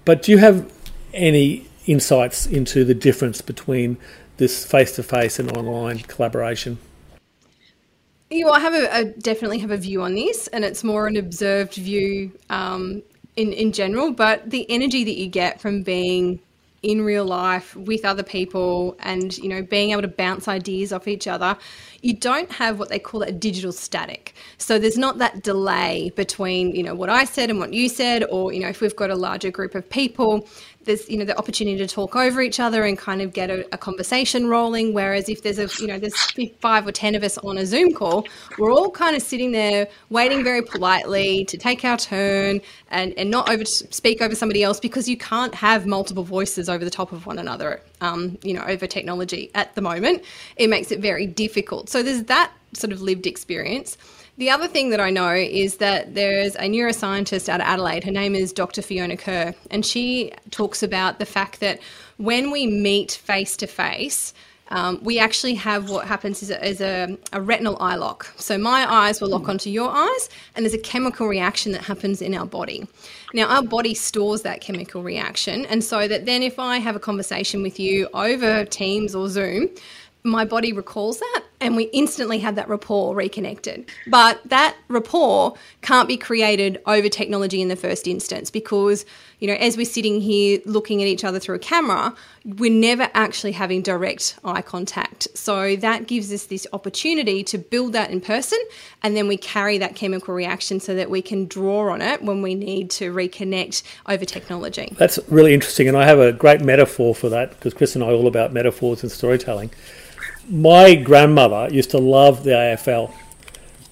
But 0.05 0.21
do 0.21 0.31
you 0.31 0.38
have 0.38 0.71
any 1.13 1.67
insights 1.88 2.46
into 2.46 2.84
the 2.84 2.94
difference 2.94 3.42
between 3.42 3.98
this 4.38 4.65
face 4.65 4.96
to 4.96 5.04
face 5.04 5.39
and 5.39 5.56
online 5.56 6.00
collaboration? 6.00 6.77
Yeah, 8.30 8.46
well, 8.46 8.54
I 8.54 8.60
have 8.60 8.74
a, 8.74 9.06
definitely 9.20 9.60
have 9.60 9.72
a 9.72 9.77
view 9.77 10.01
on 10.01 10.15
this, 10.15 10.48
and 10.48 10.65
it's 10.65 10.84
more 10.84 11.08
an 11.08 11.15
observed 11.15 11.75
view 11.75 12.32
um, 12.50 13.04
in 13.36 13.54
in 13.54 13.72
general. 13.72 14.12
But 14.12 14.50
the 14.50 14.70
energy 14.70 15.04
that 15.04 15.15
you 15.15 15.27
get 15.27 15.62
from 15.62 15.84
being 15.84 16.39
in 16.86 17.01
real 17.01 17.25
life 17.25 17.75
with 17.75 18.06
other 18.06 18.22
people 18.22 18.96
and 19.00 19.38
you 19.39 19.50
know 19.50 19.63
being 19.63 19.89
able 19.89 20.04
to 20.04 20.08
bounce 20.08 20.48
ideas 20.48 20.94
off 20.94 21.08
each 21.08 21.27
other 21.27 21.58
you 22.05 22.13
don't 22.13 22.51
have 22.51 22.77
what 22.77 22.89
they 22.89 23.00
call 23.00 23.24
a 23.24 23.31
digital 23.31 23.71
static. 23.71 24.35
So 24.59 24.77
there's 24.77 24.95
not 24.97 25.17
that 25.17 25.41
delay 25.41 26.12
between 26.15 26.75
you 26.75 26.83
know 26.83 26.93
what 26.93 27.09
i 27.09 27.25
said 27.25 27.50
and 27.50 27.57
what 27.57 27.74
you 27.74 27.89
said 27.89 28.24
or 28.25 28.53
you 28.53 28.59
know 28.59 28.67
if 28.67 28.79
we've 28.81 28.95
got 28.95 29.09
a 29.09 29.15
larger 29.15 29.50
group 29.50 29.74
of 29.74 29.89
people 29.89 30.47
there's 30.85 31.09
you 31.09 31.17
know 31.17 31.25
the 31.25 31.38
opportunity 31.38 31.77
to 31.77 31.88
talk 31.88 32.15
over 32.15 32.41
each 32.41 32.59
other 32.59 32.83
and 32.83 32.97
kind 32.97 33.21
of 33.21 33.33
get 33.33 33.50
a, 33.50 33.65
a, 33.74 33.77
conversation 33.77 34.47
rolling. 34.47 34.93
Whereas 34.93 35.27
if 35.29 35.41
there's 35.43 35.59
a 35.59 35.67
you 35.81 35.88
know 35.88 36.00
there's 36.00 36.15
five 36.59 36.88
or 36.88 36.91
ten 36.91 37.15
of 37.15 37.24
us 37.24 37.38
on 37.39 37.57
a 37.57 37.65
zoom 37.65 37.91
call 37.93 38.27
we're 38.57 38.71
all 38.71 38.89
kind 38.89 39.15
of 39.15 39.21
sitting 39.21 39.51
there 39.51 39.88
waiting 40.09 40.43
very 40.43 40.62
politely 40.62 41.45
to 41.45 41.57
take 41.57 41.83
our 41.83 41.97
turn 41.97 42.62
and 42.89 43.13
and 43.17 43.29
not 43.29 43.50
over 43.50 43.65
speak 43.65 44.21
over 44.21 44.35
somebody 44.35 44.63
else 44.63 44.79
because 44.79 45.09
you 45.09 45.17
can't 45.17 45.55
have 45.55 45.85
multiple 45.85 46.24
voices 46.24 46.69
over 46.69 46.85
the 46.85 46.91
top 46.91 47.12
of 47.12 47.25
one 47.25 47.39
another 47.39 47.81
um, 48.05 48.37
you 48.44 48.53
know 48.53 48.63
over 48.63 48.87
technology 48.87 49.51
at 49.55 49.74
the 49.75 49.81
moment 49.81 50.24
it 50.55 50.70
makes 50.70 50.91
it 50.91 51.00
very 51.00 51.25
difficult 51.25 51.89
so 51.89 52.03
there's 52.03 52.24
that 52.24 52.51
sort 52.74 52.91
of 52.91 53.01
lived 53.01 53.25
experience 53.25 53.98
the 54.37 54.50
other 54.50 54.68
thing 54.68 54.89
that 54.89 55.00
I 55.00 55.11
know 55.11 55.33
is 55.33 55.77
that 55.77 56.13
there's 56.13 56.55
a 56.55 56.68
neuroscientist 56.68 57.48
out 57.48 57.61
of 57.61 57.68
Adelaide. 57.68 58.03
Her 58.03 58.11
name 58.11 58.35
is 58.35 58.51
Dr. 58.51 58.81
Fiona 58.81 59.15
Kerr, 59.15 59.53
and 59.72 59.85
she 59.85 60.33
talks 60.51 60.83
about 60.83 61.20
the 61.20 61.25
fact 61.25 61.61
that 61.61 61.79
when 62.18 62.51
we 62.51 62.68
meet 62.68 63.13
face 63.13 63.55
to 63.57 63.68
face, 63.68 64.33
um, 64.70 65.00
we 65.04 65.20
actually 65.20 65.54
have 65.56 65.90
what 65.90 66.08
happens 66.08 66.42
is, 66.42 66.50
a, 66.50 66.68
is 66.68 66.82
a, 66.82 67.18
a, 67.34 67.42
retinal 67.42 67.78
eye 67.80 67.96
lock. 67.96 68.34
So 68.38 68.58
my 68.58 68.92
eyes 68.92 69.22
will 69.22 69.30
lock 69.30 69.48
onto 69.48 69.70
your 69.70 69.90
eyes, 69.90 70.30
and 70.56 70.66
there's 70.66 70.74
a 70.74 70.80
chemical 70.80 71.28
reaction 71.28 71.72
that 71.74 71.84
happens 71.84 72.22
in 72.22 72.34
our 72.34 72.48
body. 72.48 72.88
Now, 73.34 73.48
our 73.48 73.62
body 73.62 73.94
stores 73.94 74.42
that 74.42 74.62
chemical 74.62 75.04
reaction, 75.04 75.66
and 75.68 75.84
so 75.84 76.08
that 76.08 76.25
then 76.25 76.42
if 76.42 76.58
I 76.58 76.80
have 76.80 76.96
a 76.96 77.00
conversation 77.00 77.62
with 77.62 77.80
you 77.80 78.10
over 78.14 78.66
Teams 78.66 79.14
or 79.14 79.30
Zoom, 79.30 79.70
my 80.24 80.44
body 80.44 80.74
recalls 80.74 81.20
that 81.20 81.44
and 81.66 81.75
we 81.75 81.86
instantly 81.86 82.38
have 82.38 82.56
that 82.56 82.70
rapport 82.70 83.16
reconnected. 83.16 83.90
But 84.06 84.40
that 84.46 84.75
rapport 84.88 85.56
can't 85.82 86.08
be 86.08 86.16
created 86.16 86.80
over 86.86 87.10
technology 87.10 87.60
in 87.60 87.70
the 87.70 87.75
first 87.75 88.08
instance 88.08 88.51
because, 88.51 89.04
you 89.40 89.48
know, 89.48 89.56
as 89.56 89.75
we're 89.75 89.88
sitting 89.88 90.22
here 90.22 90.60
looking 90.66 91.01
at 91.01 91.08
each 91.08 91.24
other 91.24 91.40
through 91.40 91.56
a 91.56 91.60
camera, 91.60 92.14
we're 92.46 92.72
never 92.72 93.10
actually 93.16 93.54
having 93.54 93.82
direct 93.82 94.38
eye 94.44 94.62
contact. 94.62 95.28
So 95.34 95.75
that 95.78 96.06
gives 96.06 96.32
us 96.32 96.46
this 96.46 96.68
opportunity 96.72 97.44
to 97.46 97.58
build 97.58 97.94
that 97.94 98.12
in 98.12 98.22
person 98.22 98.60
and 99.01 99.18
then 99.18 99.28
we 99.28 99.36
carry 99.36 99.80
that 99.80 99.96
chemical 99.96 100.36
reaction 100.36 100.80
so 100.80 100.94
that 100.94 101.10
we 101.10 101.24
can 101.24 101.48
draw 101.48 101.92
on 101.92 102.01
it 102.04 102.22
when 102.22 102.44
we 102.44 102.54
need 102.54 102.92
to 102.92 103.12
reconnect 103.12 103.82
over 104.08 104.24
technology. 104.24 104.94
That's 104.98 105.18
really 105.30 105.56
interesting 105.56 105.88
and 105.88 105.98
I 105.98 106.06
have 106.06 106.20
a 106.20 106.32
great 106.32 106.62
metaphor 106.62 107.16
for 107.16 107.30
that 107.30 107.50
because 107.51 107.74
Chris 107.74 107.96
and 107.96 108.04
I 108.04 108.10
are 108.10 108.14
all 108.14 108.28
about 108.28 108.54
metaphors 108.54 109.01
and 109.01 109.12
storytelling 109.12 109.72
my 110.50 110.96
grandmother 110.96 111.74
used 111.74 111.92
to 111.92 111.98
love 111.98 112.44
the 112.44 112.51
AFL, 112.51 113.12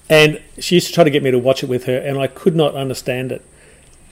and 0.10 0.42
she 0.60 0.76
used 0.76 0.88
to 0.88 0.94
try 0.94 1.04
to 1.04 1.10
get 1.10 1.24
me 1.24 1.32
to 1.32 1.40
watch 1.40 1.64
it 1.64 1.68
with 1.68 1.86
her, 1.86 1.98
and 1.98 2.20
I 2.20 2.28
could 2.28 2.56
not 2.56 2.76
understand 2.76 3.32
it 3.32 3.44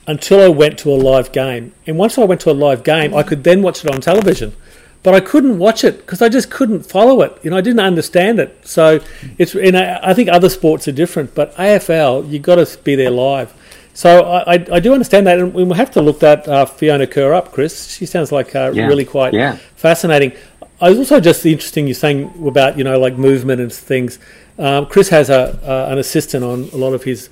until 0.07 0.41
I 0.41 0.47
went 0.47 0.79
to 0.79 0.89
a 0.89 0.95
live 0.95 1.31
game. 1.31 1.73
And 1.85 1.97
once 1.97 2.17
I 2.17 2.23
went 2.23 2.41
to 2.41 2.51
a 2.51 2.53
live 2.53 2.83
game, 2.83 3.13
I 3.13 3.23
could 3.23 3.43
then 3.43 3.61
watch 3.61 3.85
it 3.85 3.91
on 3.93 4.01
television, 4.01 4.55
but 5.03 5.13
I 5.13 5.19
couldn't 5.19 5.57
watch 5.59 5.83
it 5.83 5.97
because 5.97 6.21
I 6.21 6.29
just 6.29 6.49
couldn't 6.49 6.85
follow 6.85 7.21
it. 7.21 7.37
You 7.43 7.51
know, 7.51 7.57
I 7.57 7.61
didn't 7.61 7.81
understand 7.81 8.39
it. 8.39 8.67
So 8.67 8.99
it's, 9.37 9.53
and 9.55 9.77
I, 9.77 9.99
I 10.01 10.13
think 10.13 10.29
other 10.29 10.49
sports 10.49 10.87
are 10.87 10.91
different, 10.91 11.35
but 11.35 11.55
AFL, 11.55 12.29
you've 12.29 12.43
got 12.43 12.55
to 12.55 12.77
be 12.79 12.95
there 12.95 13.11
live. 13.11 13.53
So 13.93 14.23
I, 14.23 14.53
I, 14.53 14.79
do 14.79 14.93
understand 14.93 15.27
that, 15.27 15.37
and 15.37 15.53
we'll 15.53 15.73
have 15.73 15.91
to 15.91 16.01
look 16.01 16.21
that 16.21 16.47
uh, 16.47 16.65
Fiona 16.65 17.05
Kerr 17.05 17.33
up, 17.33 17.51
Chris. 17.51 17.91
She 17.91 18.05
sounds 18.05 18.31
like 18.31 18.55
uh, 18.55 18.71
yeah. 18.73 18.87
really 18.87 19.03
quite 19.03 19.33
yeah. 19.33 19.57
fascinating. 19.75 20.31
I 20.81 20.89
was 20.89 20.97
also 20.97 21.19
just 21.19 21.45
interesting 21.45 21.87
you 21.87 21.93
saying 21.93 22.47
about 22.47 22.75
you 22.77 22.83
know 22.83 22.99
like 22.99 23.15
movement 23.15 23.61
and 23.61 23.71
things. 23.71 24.17
Um, 24.57 24.87
Chris 24.87 25.09
has 25.09 25.29
a 25.29 25.59
uh, 25.63 25.91
an 25.91 25.99
assistant 25.99 26.43
on 26.43 26.69
a 26.73 26.77
lot 26.77 26.93
of 26.93 27.03
his 27.03 27.29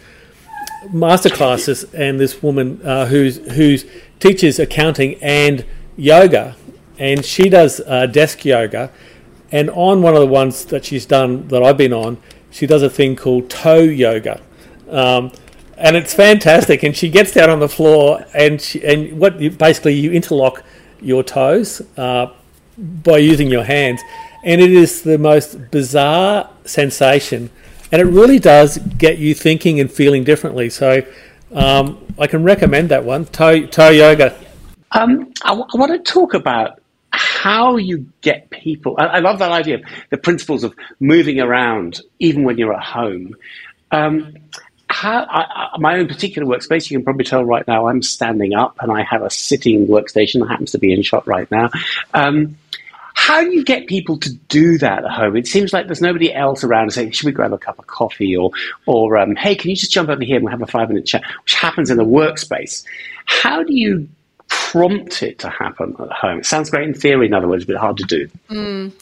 master 0.92 1.30
classes, 1.30 1.84
and 1.96 2.20
this 2.20 2.44
woman 2.44 2.80
uh, 2.86 3.08
who's 3.08 3.38
who's 3.54 3.86
teaches 4.20 4.60
accounting 4.60 5.16
and 5.16 5.66
yoga, 5.98 6.56
and 7.00 7.26
she 7.26 7.50
does 7.50 7.82
uh, 7.88 8.06
desk 8.06 8.46
yoga. 8.46 8.92
And 9.52 9.72
on 9.72 10.04
one 10.04 10.14
of 10.14 10.20
the 10.20 10.28
ones 10.28 10.66
that 10.66 10.86
she's 10.86 11.08
done 11.08 11.48
that 11.48 11.64
I've 11.64 11.78
been 11.78 11.94
on, 11.94 12.18
she 12.52 12.68
does 12.68 12.84
a 12.84 12.90
thing 12.90 13.16
called 13.16 13.50
toe 13.50 13.80
yoga. 13.80 14.42
Um, 14.88 15.32
and 15.76 15.96
it's 15.96 16.14
fantastic. 16.14 16.84
And 16.84 16.96
she 16.96 17.10
gets 17.10 17.32
down 17.32 17.50
on 17.50 17.60
the 17.60 17.70
floor, 17.70 18.24
and 18.36 18.62
she, 18.62 18.84
and 18.86 19.18
what 19.20 19.40
you, 19.42 19.50
basically 19.50 19.96
you 19.96 20.12
interlock 20.12 20.64
your 21.02 21.24
toes, 21.24 21.82
uh, 21.98 22.28
by 22.80 23.18
using 23.18 23.50
your 23.50 23.64
hands. 23.64 24.02
And 24.44 24.62
it 24.62 24.72
is 24.72 25.02
the 25.02 25.18
most 25.18 25.72
bizarre 25.72 26.50
sensation. 26.66 27.50
And 27.92 28.02
it 28.02 28.06
really 28.06 28.40
does 28.40 28.78
get 28.78 29.18
you 29.18 29.34
thinking 29.34 29.80
and 29.80 29.92
feeling 29.92 30.24
differently. 30.24 30.70
So 30.70 31.02
um, 31.54 32.06
I 32.18 32.28
can 32.28 32.44
recommend 32.44 32.90
that 32.90 33.04
one, 33.04 33.26
Toe, 33.26 33.66
toe 33.66 33.90
Yoga. 33.90 34.40
Um, 34.92 35.34
I, 35.44 35.50
w- 35.50 35.68
I 35.74 35.78
want 35.78 35.92
to 35.92 36.12
talk 36.12 36.34
about 36.34 36.80
how 37.12 37.78
you 37.78 38.12
get 38.22 38.50
people. 38.50 38.96
I, 38.98 39.06
I, 39.06 39.20
love 39.20 39.40
that 39.40 39.52
idea 39.52 39.76
of 39.76 39.84
the 40.10 40.18
principles 40.18 40.64
of 40.64 40.76
moving 41.00 41.40
around, 41.40 42.02
even 42.20 42.44
when 42.44 42.58
you're 42.58 42.74
at 42.74 42.84
home. 42.84 43.36
Um, 43.92 44.36
how, 44.90 45.26
I, 45.30 45.78
my 45.78 45.98
own 45.98 46.08
particular 46.08 46.48
workspace, 46.48 46.90
you 46.90 46.98
can 46.98 47.04
probably 47.04 47.26
tell 47.26 47.44
right 47.44 47.68
now, 47.68 47.88
I'm 47.88 48.02
standing 48.02 48.54
up 48.54 48.78
and 48.82 48.92
I 48.92 49.04
have 49.04 49.22
a 49.22 49.30
sitting 49.30 49.88
workstation 49.88 50.42
that 50.42 50.50
happens 50.50 50.72
to 50.72 50.80
be 50.80 50.92
in 50.92 51.02
shot 51.02 51.28
right 51.28 51.50
now. 51.52 51.70
Um, 52.14 52.58
how 53.20 53.42
do 53.42 53.52
you 53.52 53.66
get 53.66 53.86
people 53.86 54.18
to 54.18 54.34
do 54.48 54.78
that 54.78 55.04
at 55.04 55.12
home? 55.12 55.36
It 55.36 55.46
seems 55.46 55.74
like 55.74 55.88
there's 55.88 56.02
nobody 56.02 56.34
else 56.34 56.64
around 56.64 56.88
to 56.88 56.94
say, 56.94 57.12
should 57.12 57.26
we 57.26 57.34
grab 57.34 57.52
a 57.52 57.58
cup 57.58 57.78
of 57.78 57.86
coffee? 57.86 58.34
Or, 58.34 58.52
or 58.86 59.18
um, 59.18 59.36
hey, 59.36 59.56
can 59.56 59.70
you 59.70 59.76
just 59.76 59.92
jump 59.92 60.08
over 60.08 60.24
here 60.24 60.38
and 60.38 60.46
we'll 60.46 60.52
have 60.52 60.62
a 60.62 60.66
five 60.66 60.88
minute 60.88 61.06
chat, 61.06 61.24
which 61.44 61.54
happens 61.54 61.90
in 61.90 61.98
the 61.98 62.06
workspace. 62.06 62.86
How 63.26 63.62
do 63.62 63.74
you 63.76 64.08
prompt 64.48 65.22
it 65.22 65.38
to 65.40 65.50
happen 65.50 65.98
at 66.00 66.12
home? 66.14 66.40
It 66.40 66.46
sounds 66.46 66.70
great 66.70 66.88
in 66.88 66.94
theory, 66.94 67.28
in 67.28 67.34
other 67.34 67.50
words, 67.50 67.66
but 67.66 67.76
hard 67.76 67.98
to 67.98 68.06
do. 68.06 68.30
Mm. 68.50 68.94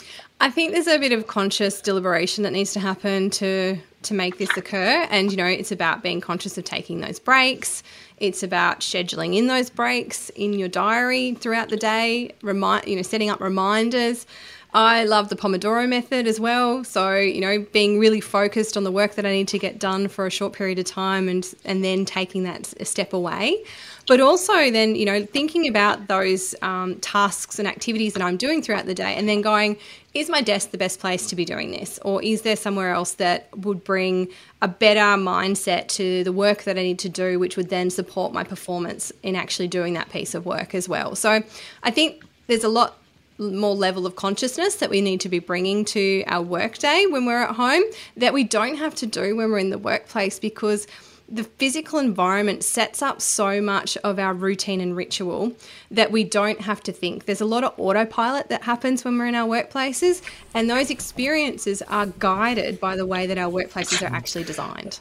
I 0.41 0.49
think 0.49 0.71
there's 0.73 0.87
a 0.87 0.97
bit 0.97 1.11
of 1.11 1.27
conscious 1.27 1.79
deliberation 1.79 2.43
that 2.43 2.53
needs 2.53 2.73
to 2.73 2.79
happen 2.79 3.29
to 3.31 3.77
to 4.03 4.13
make 4.13 4.37
this 4.37 4.55
occur, 4.55 5.07
and 5.09 5.31
you 5.31 5.37
know, 5.37 5.45
it's 5.45 5.71
about 5.71 6.01
being 6.01 6.21
conscious 6.21 6.57
of 6.57 6.63
taking 6.63 7.01
those 7.01 7.19
breaks. 7.19 7.83
It's 8.17 8.43
about 8.43 8.79
scheduling 8.79 9.35
in 9.35 9.47
those 9.47 9.69
breaks 9.69 10.29
in 10.31 10.53
your 10.53 10.69
diary 10.69 11.35
throughout 11.35 11.69
the 11.69 11.77
day. 11.77 12.31
Remind 12.41 12.87
you 12.87 12.95
know, 12.95 13.01
setting 13.01 13.29
up 13.29 13.39
reminders. 13.39 14.25
I 14.73 15.05
love 15.05 15.29
the 15.29 15.35
Pomodoro 15.35 15.87
method 15.87 16.27
as 16.27 16.39
well. 16.39 16.83
So, 16.83 17.15
you 17.15 17.41
know, 17.41 17.65
being 17.71 17.99
really 17.99 18.19
focused 18.19 18.75
on 18.75 18.83
the 18.83 18.91
work 18.91 19.15
that 19.15 19.25
I 19.25 19.31
need 19.31 19.47
to 19.49 19.59
get 19.59 19.79
done 19.79 20.07
for 20.07 20.25
a 20.25 20.29
short 20.29 20.53
period 20.53 20.77
of 20.79 20.85
time 20.85 21.29
and 21.29 21.47
and 21.63 21.83
then 21.83 22.05
taking 22.05 22.43
that 22.43 22.73
a 22.79 22.85
step 22.85 23.13
away. 23.13 23.63
But 24.07 24.21
also 24.21 24.71
then, 24.71 24.95
you 24.95 25.05
know, 25.05 25.25
thinking 25.25 25.67
about 25.67 26.07
those 26.07 26.55
um, 26.61 26.95
tasks 27.01 27.59
and 27.59 27.67
activities 27.67 28.13
that 28.13 28.23
I'm 28.23 28.37
doing 28.37 28.61
throughout 28.61 28.85
the 28.85 28.93
day 28.93 29.15
and 29.15 29.27
then 29.27 29.41
going, 29.41 29.77
is 30.13 30.29
my 30.29 30.41
desk 30.41 30.71
the 30.71 30.77
best 30.77 31.01
place 31.01 31.27
to 31.27 31.35
be 31.35 31.43
doing 31.43 31.71
this? 31.71 31.99
Or 32.03 32.23
is 32.23 32.41
there 32.43 32.55
somewhere 32.55 32.91
else 32.91 33.13
that 33.15 33.49
would 33.57 33.83
bring 33.83 34.29
a 34.61 34.67
better 34.67 35.21
mindset 35.21 35.89
to 35.89 36.23
the 36.23 36.31
work 36.31 36.63
that 36.63 36.77
I 36.77 36.83
need 36.83 36.99
to 36.99 37.09
do, 37.09 37.37
which 37.37 37.57
would 37.57 37.69
then 37.69 37.89
support 37.89 38.31
my 38.31 38.45
performance 38.45 39.11
in 39.23 39.35
actually 39.35 39.67
doing 39.67 39.93
that 39.95 40.09
piece 40.09 40.33
of 40.33 40.45
work 40.45 40.73
as 40.73 40.87
well? 40.87 41.13
So 41.15 41.43
I 41.83 41.91
think 41.91 42.23
there's 42.47 42.63
a 42.63 42.69
lot 42.69 42.97
more 43.37 43.75
level 43.75 44.05
of 44.05 44.15
consciousness 44.15 44.75
that 44.75 44.89
we 44.89 45.01
need 45.01 45.21
to 45.21 45.29
be 45.29 45.39
bringing 45.39 45.85
to 45.85 46.23
our 46.27 46.41
workday 46.41 47.05
when 47.07 47.25
we're 47.25 47.43
at 47.43 47.55
home 47.55 47.83
that 48.15 48.33
we 48.33 48.43
don't 48.43 48.77
have 48.77 48.95
to 48.95 49.05
do 49.05 49.35
when 49.35 49.51
we're 49.51 49.59
in 49.59 49.69
the 49.69 49.77
workplace 49.77 50.39
because 50.39 50.87
the 51.29 51.43
physical 51.43 51.99
environment 51.99 52.63
sets 52.63 53.01
up 53.01 53.21
so 53.21 53.61
much 53.61 53.97
of 53.97 54.17
our 54.17 54.33
routine 54.33 54.79
and 54.79 54.95
ritual 54.95 55.51
that 55.91 56.11
we 56.11 56.23
don't 56.23 56.61
have 56.61 56.81
to 56.83 56.91
think. 56.91 57.25
There's 57.25 57.41
a 57.41 57.45
lot 57.45 57.63
of 57.65 57.73
autopilot 57.77 58.47
that 58.49 58.63
happens 58.63 59.03
when 59.03 59.17
we're 59.17 59.27
in 59.27 59.35
our 59.35 59.47
workplaces, 59.47 60.21
and 60.53 60.69
those 60.69 60.89
experiences 60.89 61.81
are 61.83 62.05
guided 62.05 62.79
by 62.79 62.95
the 62.95 63.05
way 63.05 63.27
that 63.27 63.37
our 63.37 63.51
workplaces 63.51 64.01
are 64.01 64.13
actually 64.13 64.45
designed. 64.45 64.99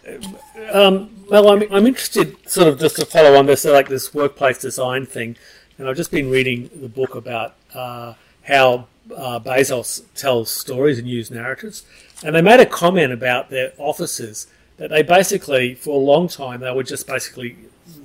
Um, 0.73 1.11
well, 1.31 1.49
I'm, 1.49 1.62
I'm 1.73 1.87
interested, 1.87 2.37
sort 2.49 2.69
of, 2.69 2.81
just 2.81 2.97
to 2.97 3.07
follow 3.07 3.37
on 3.37 3.47
this, 3.47 3.65
like 3.65 3.89
this 3.89 4.12
workplace 4.12 4.59
design 4.59 5.07
thing, 5.07 5.37
and 5.79 5.89
I've 5.89 5.97
just 5.97 6.11
been 6.11 6.31
reading 6.31 6.71
the 6.75 6.89
book 6.89 7.15
about 7.15 7.55
uh, 7.73 8.15
how 8.43 8.89
uh, 9.15 9.39
Bezos 9.39 10.03
tells 10.15 10.51
stories 10.51 10.99
and 10.99 11.07
uses 11.07 11.31
narratives. 11.31 11.85
And 12.25 12.35
they 12.35 12.43
made 12.43 12.61
a 12.61 12.67
comment 12.67 13.12
about 13.12 13.51
their 13.51 13.73
offices 13.79 14.47
that 14.77 14.91
they 14.91 15.03
basically, 15.03 15.75
for 15.75 15.91
a 15.95 16.03
long 16.03 16.29
time, 16.29 16.61
they 16.61 16.71
were 16.73 16.83
just 16.83 17.07
basically 17.07 17.57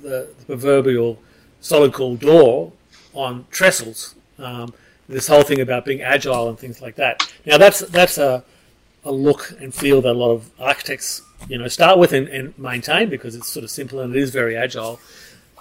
the, 0.02 0.28
the 0.38 0.44
proverbial 0.46 1.18
solid 1.60 1.92
core 1.92 2.16
door 2.16 2.72
on 3.14 3.46
trestles. 3.50 4.14
Um, 4.38 4.74
this 5.08 5.28
whole 5.28 5.42
thing 5.42 5.60
about 5.60 5.84
being 5.84 6.02
agile 6.02 6.48
and 6.48 6.58
things 6.58 6.80
like 6.80 6.96
that. 6.96 7.32
Now 7.44 7.58
that's 7.58 7.80
that's 7.80 8.18
a, 8.18 8.44
a 9.04 9.12
look 9.12 9.52
and 9.60 9.74
feel 9.74 10.00
that 10.02 10.10
a 10.10 10.12
lot 10.12 10.30
of 10.30 10.50
architects 10.58 11.22
you 11.48 11.58
know 11.58 11.68
start 11.68 11.98
with 11.98 12.12
and, 12.12 12.28
and 12.28 12.56
maintain 12.58 13.10
because 13.10 13.34
it's 13.34 13.48
sort 13.48 13.64
of 13.64 13.70
simple 13.70 14.00
and 14.00 14.14
it 14.14 14.18
is 14.18 14.30
very 14.30 14.56
agile. 14.56 15.00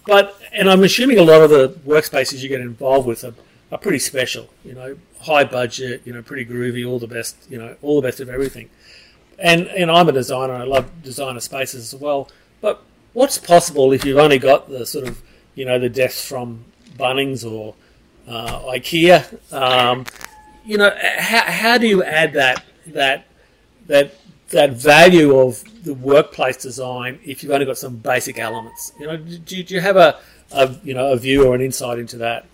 But 0.05 0.39
and 0.53 0.69
I'm 0.69 0.83
assuming 0.83 1.19
a 1.19 1.23
lot 1.23 1.41
of 1.41 1.49
the 1.49 1.69
workspaces 1.85 2.41
you 2.41 2.49
get 2.49 2.61
involved 2.61 3.07
with 3.07 3.23
are 3.23 3.33
are 3.71 3.77
pretty 3.77 3.99
special. 3.99 4.49
You 4.65 4.73
know, 4.73 4.97
high 5.21 5.43
budget, 5.43 6.01
you 6.05 6.13
know, 6.13 6.21
pretty 6.21 6.45
groovy, 6.45 6.87
all 6.87 6.99
the 6.99 7.07
best, 7.07 7.37
you 7.49 7.57
know, 7.57 7.75
all 7.81 8.01
the 8.01 8.07
best 8.07 8.19
of 8.19 8.29
everything. 8.29 8.69
And 9.41 9.67
and 9.67 9.89
I'm 9.89 10.07
a 10.07 10.11
designer. 10.11 10.53
I 10.53 10.63
love 10.63 11.03
designer 11.03 11.39
spaces 11.39 11.93
as 11.93 11.99
well. 11.99 12.29
But 12.61 12.81
what's 13.13 13.37
possible 13.37 13.91
if 13.91 14.05
you've 14.05 14.19
only 14.19 14.39
got 14.39 14.69
the 14.69 14.85
sort 14.85 15.07
of 15.07 15.21
you 15.55 15.65
know 15.65 15.79
the 15.79 15.89
desks 15.89 16.25
from 16.25 16.65
Bunnings 16.97 17.49
or 17.49 17.75
uh, 18.27 18.59
IKEA? 18.59 19.53
Um, 19.53 20.05
you 20.63 20.77
know, 20.77 20.95
how, 21.17 21.41
how 21.41 21.77
do 21.77 21.87
you 21.87 22.03
add 22.03 22.33
that 22.33 22.63
that 22.87 23.25
that 23.87 24.15
that 24.49 24.73
value 24.73 25.37
of 25.37 25.63
the 25.83 25.93
workplace 25.93 26.57
design 26.57 27.19
if 27.25 27.41
you've 27.41 27.51
only 27.51 27.65
got 27.65 27.77
some 27.77 27.97
basic 27.97 28.37
elements? 28.37 28.93
You 28.99 29.07
know, 29.07 29.17
do, 29.17 29.63
do 29.63 29.73
you 29.73 29.81
have 29.81 29.97
a, 29.97 30.19
a 30.51 30.75
you 30.83 30.93
know 30.93 31.11
a 31.11 31.17
view 31.17 31.47
or 31.47 31.55
an 31.55 31.61
insight 31.61 31.99
into 31.99 32.17
that? 32.17 32.45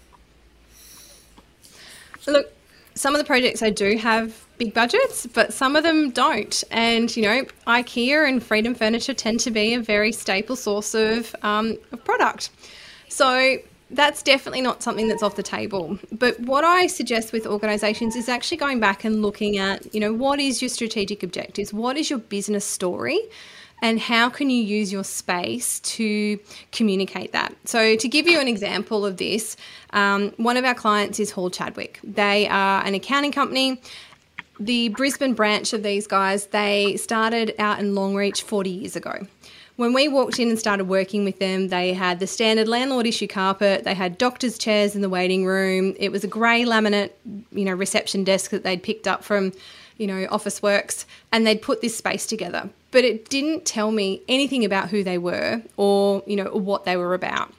Look, 2.25 2.51
some 2.97 3.13
of 3.13 3.19
the 3.19 3.25
projects 3.25 3.61
I 3.61 3.69
do 3.69 3.97
have 3.97 4.45
big 4.57 4.73
budgets, 4.73 5.27
but 5.27 5.53
some 5.53 5.75
of 5.75 5.83
them 5.83 6.09
don't. 6.09 6.63
And, 6.71 7.15
you 7.15 7.23
know, 7.23 7.45
IKEA 7.67 8.27
and 8.27 8.41
Freedom 8.41 8.73
Furniture 8.73 9.13
tend 9.13 9.39
to 9.41 9.51
be 9.51 9.73
a 9.75 9.79
very 9.79 10.11
staple 10.11 10.55
source 10.55 10.95
of, 10.95 11.35
um, 11.43 11.77
of 11.91 12.03
product. 12.03 12.49
So 13.07 13.57
that's 13.91 14.21
definitely 14.23 14.61
not 14.61 14.83
something 14.83 15.07
that's 15.07 15.23
off 15.23 15.35
the 15.35 15.43
table. 15.43 15.97
But 16.11 16.39
what 16.39 16.63
I 16.63 16.87
suggest 16.87 17.31
with 17.31 17.45
organizations 17.45 18.15
is 18.15 18.27
actually 18.27 18.57
going 18.57 18.79
back 18.79 19.03
and 19.03 19.21
looking 19.21 19.57
at, 19.57 19.93
you 19.93 19.99
know, 19.99 20.13
what 20.13 20.39
is 20.39 20.61
your 20.61 20.69
strategic 20.69 21.23
objectives? 21.23 21.71
What 21.71 21.97
is 21.97 22.09
your 22.09 22.19
business 22.19 22.65
story? 22.65 23.19
And 23.81 23.99
how 23.99 24.29
can 24.29 24.49
you 24.49 24.61
use 24.61 24.91
your 24.91 25.03
space 25.03 25.79
to 25.81 26.39
communicate 26.71 27.31
that? 27.33 27.55
So, 27.65 27.95
to 27.95 28.07
give 28.07 28.27
you 28.27 28.39
an 28.39 28.47
example 28.47 29.05
of 29.05 29.17
this, 29.17 29.55
um, 29.91 30.31
one 30.37 30.57
of 30.57 30.65
our 30.65 30.73
clients 30.73 31.19
is 31.19 31.31
Hall 31.31 31.49
Chadwick. 31.49 31.99
They 32.03 32.47
are 32.47 32.83
an 32.83 32.95
accounting 32.95 33.31
company. 33.31 33.81
The 34.59 34.89
Brisbane 34.89 35.35
branch 35.35 35.73
of 35.73 35.83
these 35.83 36.07
guys, 36.07 36.47
they 36.47 36.97
started 36.97 37.53
out 37.59 37.79
in 37.79 37.93
Longreach 37.93 38.41
40 38.41 38.69
years 38.71 38.95
ago. 38.95 39.27
When 39.75 39.93
we 39.93 40.07
walked 40.07 40.39
in 40.39 40.49
and 40.49 40.57
started 40.57 40.85
working 40.85 41.23
with 41.23 41.37
them, 41.37 41.67
they 41.67 41.93
had 41.93 42.19
the 42.19 42.25
standard 42.25 42.67
landlord 42.67 43.05
issue 43.05 43.27
carpet, 43.27 43.83
they 43.83 43.93
had 43.93 44.17
doctor's 44.17 44.57
chairs 44.57 44.95
in 44.95 45.01
the 45.01 45.09
waiting 45.09 45.45
room. 45.45 45.93
It 45.99 46.11
was 46.11 46.23
a 46.23 46.27
grey 46.27 46.63
laminate, 46.63 47.11
you 47.51 47.63
know, 47.63 47.73
reception 47.73 48.23
desk 48.23 48.49
that 48.49 48.63
they'd 48.63 48.81
picked 48.81 49.07
up 49.07 49.23
from 49.23 49.53
you 49.97 50.07
know, 50.07 50.27
Officeworks, 50.27 51.05
and 51.31 51.45
they'd 51.45 51.61
put 51.61 51.81
this 51.81 51.97
space 51.97 52.25
together. 52.25 52.69
But 52.97 53.05
it 53.05 53.29
didn't 53.29 53.63
tell 53.63 53.91
me 53.91 54.23
anything 54.27 54.65
about 54.65 54.89
who 54.89 55.03
they 55.03 55.19
were 55.19 55.61
or, 55.77 56.23
you 56.25 56.35
know, 56.35 56.45
what 56.45 56.83
they 56.85 56.97
were 56.97 57.13
about. 57.13 57.53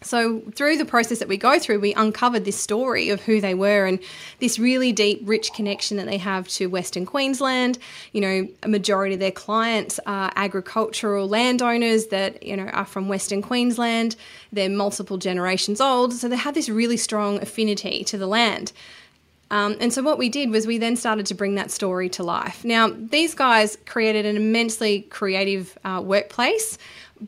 So, 0.00 0.42
through 0.54 0.76
the 0.76 0.84
process 0.84 1.18
that 1.18 1.26
we 1.26 1.36
go 1.36 1.58
through, 1.58 1.80
we 1.80 1.92
uncovered 1.92 2.44
this 2.44 2.56
story 2.56 3.10
of 3.10 3.20
who 3.20 3.40
they 3.40 3.52
were 3.52 3.84
and 3.84 3.98
this 4.38 4.60
really 4.60 4.92
deep, 4.92 5.22
rich 5.24 5.52
connection 5.54 5.96
that 5.96 6.06
they 6.06 6.18
have 6.18 6.46
to 6.50 6.68
Western 6.68 7.04
Queensland. 7.04 7.80
You 8.12 8.20
know, 8.20 8.48
a 8.62 8.68
majority 8.68 9.14
of 9.14 9.18
their 9.18 9.32
clients 9.32 9.98
are 10.06 10.30
agricultural 10.36 11.28
landowners 11.28 12.06
that, 12.06 12.40
you 12.40 12.56
know, 12.56 12.66
are 12.66 12.86
from 12.86 13.08
Western 13.08 13.42
Queensland. 13.42 14.14
They're 14.52 14.70
multiple 14.70 15.18
generations 15.18 15.80
old. 15.80 16.12
So, 16.12 16.28
they 16.28 16.36
have 16.36 16.54
this 16.54 16.68
really 16.68 16.96
strong 16.96 17.42
affinity 17.42 18.04
to 18.04 18.16
the 18.16 18.28
land. 18.28 18.70
Um, 19.50 19.76
and 19.80 19.92
so 19.92 20.02
what 20.02 20.18
we 20.18 20.28
did 20.28 20.50
was 20.50 20.66
we 20.66 20.78
then 20.78 20.96
started 20.96 21.26
to 21.26 21.34
bring 21.34 21.56
that 21.56 21.70
story 21.70 22.08
to 22.10 22.22
life. 22.22 22.64
Now, 22.64 22.88
these 22.88 23.34
guys 23.34 23.76
created 23.86 24.24
an 24.26 24.36
immensely 24.36 25.02
creative 25.02 25.76
uh, 25.84 26.00
workplace, 26.04 26.78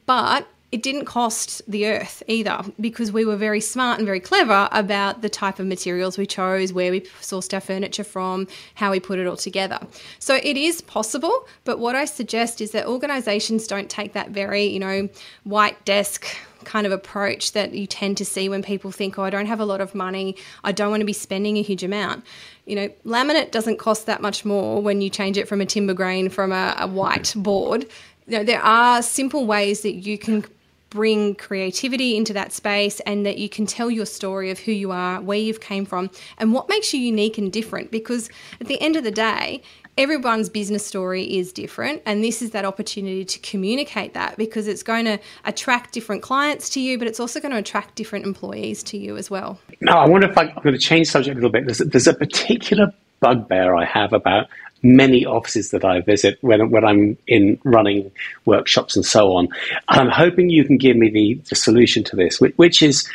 but 0.06 0.46
it 0.72 0.82
didn't 0.82 1.04
cost 1.04 1.60
the 1.70 1.86
earth 1.86 2.22
either 2.28 2.64
because 2.80 3.12
we 3.12 3.26
were 3.26 3.36
very 3.36 3.60
smart 3.60 3.98
and 3.98 4.06
very 4.06 4.20
clever 4.20 4.70
about 4.72 5.20
the 5.20 5.28
type 5.28 5.58
of 5.58 5.66
materials 5.66 6.16
we 6.16 6.24
chose, 6.24 6.72
where 6.72 6.90
we 6.90 7.02
sourced 7.20 7.52
our 7.52 7.60
furniture 7.60 8.04
from, 8.04 8.48
how 8.74 8.90
we 8.90 8.98
put 8.98 9.18
it 9.18 9.26
all 9.26 9.36
together. 9.36 9.78
So 10.18 10.36
it 10.36 10.56
is 10.56 10.80
possible, 10.80 11.46
but 11.64 11.78
what 11.78 11.94
I 11.94 12.06
suggest 12.06 12.62
is 12.62 12.70
that 12.70 12.86
organizations 12.86 13.66
don't 13.66 13.90
take 13.90 14.14
that 14.14 14.30
very, 14.30 14.64
you 14.64 14.80
know, 14.80 15.10
white 15.44 15.84
desk 15.84 16.26
kind 16.64 16.86
of 16.86 16.92
approach 16.92 17.52
that 17.52 17.72
you 17.72 17.86
tend 17.86 18.16
to 18.18 18.24
see 18.24 18.48
when 18.48 18.62
people 18.62 18.90
think, 18.90 19.18
oh, 19.18 19.22
I 19.22 19.30
don't 19.30 19.46
have 19.46 19.60
a 19.60 19.64
lot 19.64 19.80
of 19.80 19.94
money, 19.94 20.36
I 20.64 20.72
don't 20.72 20.90
want 20.90 21.00
to 21.00 21.06
be 21.06 21.12
spending 21.12 21.56
a 21.56 21.62
huge 21.62 21.82
amount. 21.82 22.24
You 22.66 22.76
know, 22.76 22.88
laminate 23.04 23.50
doesn't 23.50 23.78
cost 23.78 24.06
that 24.06 24.22
much 24.22 24.44
more 24.44 24.80
when 24.80 25.00
you 25.00 25.10
change 25.10 25.36
it 25.36 25.48
from 25.48 25.60
a 25.60 25.66
timber 25.66 25.94
grain 25.94 26.28
from 26.28 26.52
a, 26.52 26.76
a 26.78 26.86
white 26.86 27.34
board. 27.36 27.86
You 28.26 28.38
know, 28.38 28.44
there 28.44 28.62
are 28.62 29.02
simple 29.02 29.46
ways 29.46 29.82
that 29.82 29.94
you 29.94 30.16
can 30.16 30.44
bring 30.92 31.34
creativity 31.34 32.16
into 32.18 32.34
that 32.34 32.52
space 32.52 33.00
and 33.00 33.24
that 33.24 33.38
you 33.38 33.48
can 33.48 33.64
tell 33.64 33.90
your 33.90 34.04
story 34.04 34.50
of 34.50 34.58
who 34.58 34.72
you 34.72 34.90
are, 34.90 35.22
where 35.22 35.38
you've 35.38 35.60
came 35.60 35.86
from, 35.86 36.10
and 36.36 36.52
what 36.52 36.68
makes 36.68 36.92
you 36.92 37.00
unique 37.00 37.38
and 37.38 37.50
different. 37.50 37.90
Because 37.90 38.28
at 38.60 38.66
the 38.66 38.80
end 38.80 38.96
of 38.96 39.02
the 39.02 39.10
day, 39.10 39.62
everyone's 39.98 40.48
business 40.48 40.84
story 40.86 41.24
is 41.24 41.52
different 41.52 42.00
and 42.06 42.24
this 42.24 42.40
is 42.40 42.52
that 42.52 42.64
opportunity 42.64 43.24
to 43.24 43.38
communicate 43.40 44.14
that 44.14 44.36
because 44.38 44.66
it's 44.66 44.82
going 44.82 45.04
to 45.04 45.18
attract 45.44 45.92
different 45.92 46.22
clients 46.22 46.70
to 46.70 46.80
you 46.80 46.98
but 46.98 47.06
it's 47.06 47.20
also 47.20 47.40
going 47.40 47.52
to 47.52 47.58
attract 47.58 47.94
different 47.94 48.24
employees 48.24 48.82
to 48.82 48.96
you 48.96 49.16
as 49.16 49.30
well 49.30 49.58
now 49.80 49.98
i 49.98 50.08
wonder 50.08 50.28
if 50.30 50.38
I, 50.38 50.44
am 50.44 50.62
going 50.62 50.74
to 50.74 50.78
change 50.78 51.08
subject 51.08 51.34
a 51.34 51.36
little 51.36 51.50
bit 51.50 51.66
there's 51.66 51.80
a, 51.80 51.84
there's 51.84 52.06
a 52.06 52.14
particular 52.14 52.92
bugbear 53.20 53.74
i 53.74 53.84
have 53.84 54.14
about 54.14 54.48
many 54.82 55.24
offices 55.24 55.70
that 55.70 55.84
I 55.84 56.00
visit 56.00 56.38
when, 56.40 56.70
when 56.70 56.84
I'm 56.84 57.16
in 57.28 57.58
running 57.62 58.10
workshops 58.44 58.96
and 58.96 59.04
so 59.04 59.34
on. 59.34 59.48
I'm 59.88 60.08
hoping 60.08 60.50
you 60.50 60.64
can 60.64 60.76
give 60.76 60.96
me 60.96 61.08
the, 61.08 61.34
the 61.48 61.54
solution 61.54 62.02
to 62.04 62.16
this, 62.16 62.40
which, 62.40 62.54
which 62.56 62.82
is 62.82 63.08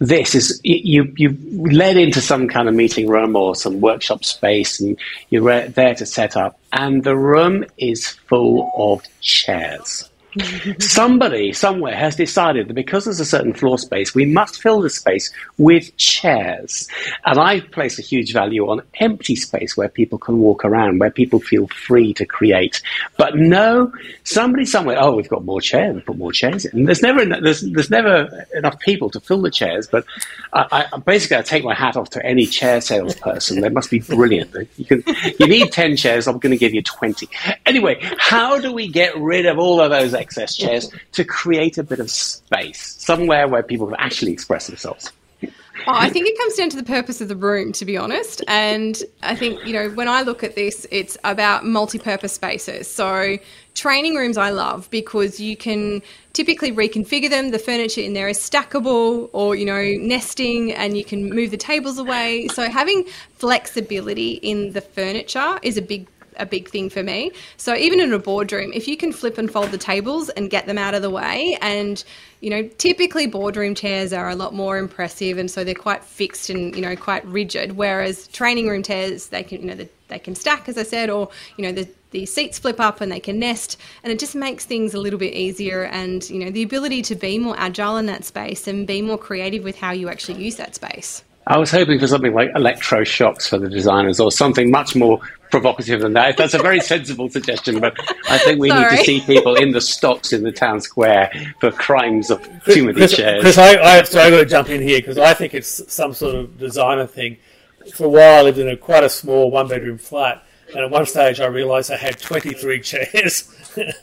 this 0.00 0.34
is 0.34 0.60
you 0.64 1.12
you 1.16 1.36
led 1.70 1.96
into 1.96 2.20
some 2.20 2.48
kind 2.48 2.68
of 2.68 2.74
meeting 2.74 3.06
room 3.06 3.36
or 3.36 3.54
some 3.54 3.80
workshop 3.80 4.24
space 4.24 4.80
and 4.80 4.98
you're 5.28 5.68
there 5.68 5.94
to 5.94 6.06
set 6.06 6.36
up. 6.36 6.58
And 6.72 7.04
the 7.04 7.16
room 7.16 7.64
is 7.78 8.08
full 8.08 8.72
of 8.76 9.02
chairs 9.20 10.09
Somebody 10.78 11.52
somewhere 11.52 11.94
has 11.96 12.16
decided 12.16 12.68
that 12.68 12.74
because 12.74 13.04
there's 13.04 13.20
a 13.20 13.24
certain 13.24 13.52
floor 13.52 13.78
space, 13.78 14.14
we 14.14 14.24
must 14.24 14.62
fill 14.62 14.80
the 14.80 14.90
space 14.90 15.32
with 15.58 15.96
chairs. 15.96 16.88
And 17.24 17.38
I 17.38 17.60
place 17.60 17.98
a 17.98 18.02
huge 18.02 18.32
value 18.32 18.68
on 18.68 18.82
empty 19.00 19.36
space 19.36 19.76
where 19.76 19.88
people 19.88 20.18
can 20.18 20.38
walk 20.38 20.64
around, 20.64 21.00
where 21.00 21.10
people 21.10 21.40
feel 21.40 21.66
free 21.68 22.14
to 22.14 22.24
create. 22.24 22.80
But 23.18 23.36
no, 23.36 23.92
somebody 24.24 24.66
somewhere, 24.66 24.98
oh, 25.00 25.16
we've 25.16 25.28
got 25.28 25.44
more 25.44 25.60
chairs, 25.60 25.94
we 25.94 26.00
put 26.00 26.16
more 26.16 26.32
chairs 26.32 26.64
in. 26.64 26.80
And 26.80 26.88
there's 26.88 27.02
never 27.02 27.24
there's, 27.24 27.62
there's 27.62 27.90
never 27.90 28.46
enough 28.54 28.78
people 28.80 29.10
to 29.10 29.20
fill 29.20 29.42
the 29.42 29.50
chairs. 29.50 29.88
But 29.88 30.04
I, 30.52 30.86
I 30.92 30.98
basically 30.98 31.38
I 31.38 31.42
take 31.42 31.64
my 31.64 31.74
hat 31.74 31.96
off 31.96 32.10
to 32.10 32.24
any 32.24 32.46
chair 32.46 32.80
salesperson. 32.80 33.60
They 33.60 33.68
must 33.68 33.90
be 33.90 34.00
brilliant. 34.00 34.54
You 34.76 34.84
can 34.84 35.02
you 35.38 35.46
need 35.48 35.72
ten 35.72 35.96
chairs. 35.96 36.28
I'm 36.28 36.38
going 36.38 36.52
to 36.52 36.58
give 36.58 36.74
you 36.74 36.82
twenty. 36.82 37.28
Anyway, 37.66 37.98
how 38.18 38.58
do 38.60 38.72
we 38.72 38.88
get 38.88 39.16
rid 39.16 39.46
of 39.46 39.58
all 39.58 39.80
of 39.80 39.90
those 39.90 40.14
excess 40.20 40.56
chairs 40.56 40.90
to 41.12 41.24
create 41.24 41.78
a 41.78 41.82
bit 41.82 41.98
of 41.98 42.10
space 42.10 42.96
somewhere 42.98 43.48
where 43.48 43.62
people 43.62 43.86
can 43.86 43.96
actually 43.98 44.32
express 44.32 44.66
themselves. 44.66 45.10
Oh, 45.86 45.92
I 45.94 46.10
think 46.10 46.26
it 46.26 46.36
comes 46.36 46.54
down 46.54 46.68
to 46.70 46.76
the 46.76 46.82
purpose 46.82 47.20
of 47.20 47.28
the 47.28 47.36
room, 47.36 47.72
to 47.72 47.84
be 47.84 47.96
honest. 47.96 48.42
And 48.46 49.02
I 49.22 49.34
think, 49.34 49.64
you 49.64 49.72
know, 49.72 49.88
when 49.90 50.08
I 50.08 50.22
look 50.22 50.44
at 50.44 50.54
this, 50.54 50.86
it's 50.90 51.16
about 51.24 51.64
multi 51.64 51.98
purpose 51.98 52.34
spaces. 52.34 52.88
So, 52.92 53.38
training 53.74 54.14
rooms 54.14 54.36
I 54.36 54.50
love 54.50 54.90
because 54.90 55.40
you 55.40 55.56
can 55.56 56.02
typically 56.34 56.70
reconfigure 56.70 57.30
them. 57.30 57.50
The 57.50 57.58
furniture 57.58 58.02
in 58.02 58.12
there 58.12 58.28
is 58.28 58.38
stackable 58.38 59.30
or, 59.32 59.54
you 59.54 59.64
know, 59.64 59.82
nesting 59.82 60.72
and 60.72 60.98
you 60.98 61.04
can 61.04 61.30
move 61.30 61.50
the 61.50 61.56
tables 61.56 61.98
away. 61.98 62.48
So, 62.48 62.68
having 62.68 63.04
flexibility 63.36 64.32
in 64.32 64.72
the 64.72 64.82
furniture 64.82 65.58
is 65.62 65.78
a 65.78 65.82
big 65.82 66.06
a 66.40 66.46
big 66.46 66.68
thing 66.68 66.90
for 66.90 67.02
me. 67.02 67.32
So 67.56 67.74
even 67.74 68.00
in 68.00 68.12
a 68.12 68.18
boardroom, 68.18 68.72
if 68.74 68.88
you 68.88 68.96
can 68.96 69.12
flip 69.12 69.38
and 69.38 69.50
fold 69.50 69.70
the 69.70 69.78
tables 69.78 70.28
and 70.30 70.50
get 70.50 70.66
them 70.66 70.78
out 70.78 70.94
of 70.94 71.02
the 71.02 71.10
way, 71.10 71.56
and 71.60 72.02
you 72.40 72.50
know, 72.50 72.62
typically 72.78 73.26
boardroom 73.26 73.74
chairs 73.74 74.12
are 74.12 74.28
a 74.28 74.34
lot 74.34 74.54
more 74.54 74.78
impressive, 74.78 75.38
and 75.38 75.50
so 75.50 75.62
they're 75.62 75.74
quite 75.74 76.02
fixed 76.02 76.50
and 76.50 76.74
you 76.74 76.82
know 76.82 76.96
quite 76.96 77.24
rigid. 77.26 77.76
Whereas 77.76 78.26
training 78.28 78.68
room 78.68 78.82
chairs, 78.82 79.28
they 79.28 79.42
can 79.42 79.60
you 79.60 79.66
know 79.74 79.86
they 80.08 80.18
can 80.18 80.34
stack, 80.34 80.68
as 80.68 80.76
I 80.76 80.82
said, 80.82 81.10
or 81.10 81.28
you 81.56 81.64
know 81.64 81.72
the 81.72 81.88
the 82.10 82.26
seats 82.26 82.58
flip 82.58 82.80
up 82.80 83.00
and 83.00 83.10
they 83.10 83.20
can 83.20 83.38
nest 83.38 83.76
and 84.02 84.12
it 84.12 84.18
just 84.18 84.34
makes 84.34 84.64
things 84.64 84.94
a 84.94 84.98
little 84.98 85.18
bit 85.18 85.32
easier 85.32 85.84
and 85.84 86.28
you 86.28 86.44
know 86.44 86.50
the 86.50 86.62
ability 86.62 87.02
to 87.02 87.14
be 87.14 87.38
more 87.38 87.54
agile 87.56 87.96
in 87.96 88.06
that 88.06 88.24
space 88.24 88.66
and 88.66 88.86
be 88.86 89.00
more 89.00 89.18
creative 89.18 89.62
with 89.62 89.78
how 89.78 89.92
you 89.92 90.08
actually 90.08 90.42
use 90.42 90.56
that 90.56 90.74
space 90.74 91.22
I 91.50 91.58
was 91.58 91.72
hoping 91.72 91.98
for 91.98 92.06
something 92.06 92.32
like 92.32 92.52
electroshocks 92.52 93.48
for 93.48 93.58
the 93.58 93.68
designers 93.68 94.20
or 94.20 94.30
something 94.30 94.70
much 94.70 94.94
more 94.94 95.18
provocative 95.50 96.00
than 96.00 96.12
that. 96.12 96.36
That's 96.36 96.54
a 96.54 96.58
very 96.58 96.78
sensible 96.92 97.28
suggestion, 97.28 97.80
but 97.80 97.98
I 98.30 98.38
think 98.38 98.60
we 98.60 98.68
Sorry. 98.68 98.88
need 98.88 98.98
to 98.98 99.04
see 99.04 99.20
people 99.22 99.56
in 99.56 99.72
the 99.72 99.80
stocks 99.80 100.32
in 100.32 100.44
the 100.44 100.52
town 100.52 100.80
square 100.80 101.28
for 101.58 101.72
crimes 101.72 102.30
of 102.30 102.40
too 102.66 102.84
many 102.84 102.94
Chris, 102.94 103.16
chairs. 103.16 103.42
Chris, 103.42 103.58
I, 103.58 103.78
I, 103.78 104.02
so 104.04 104.20
I've 104.20 104.30
got 104.30 104.38
to 104.38 104.46
jump 104.46 104.68
in 104.68 104.80
here 104.80 105.00
because 105.00 105.18
I 105.18 105.34
think 105.34 105.52
it's 105.52 105.92
some 105.92 106.14
sort 106.14 106.36
of 106.36 106.56
designer 106.56 107.08
thing. 107.08 107.36
For 107.94 108.04
a 108.04 108.08
while, 108.08 108.38
I 108.38 108.42
lived 108.42 108.58
in 108.58 108.68
a 108.68 108.76
quite 108.76 109.02
a 109.02 109.08
small 109.08 109.50
one 109.50 109.66
bedroom 109.66 109.98
flat. 109.98 110.44
And 110.68 110.84
at 110.84 110.90
one 110.92 111.04
stage, 111.04 111.40
I 111.40 111.46
realised 111.46 111.90
I 111.90 111.96
had 111.96 112.16
23 112.20 112.80
chairs. 112.82 113.52
and, 113.76 113.94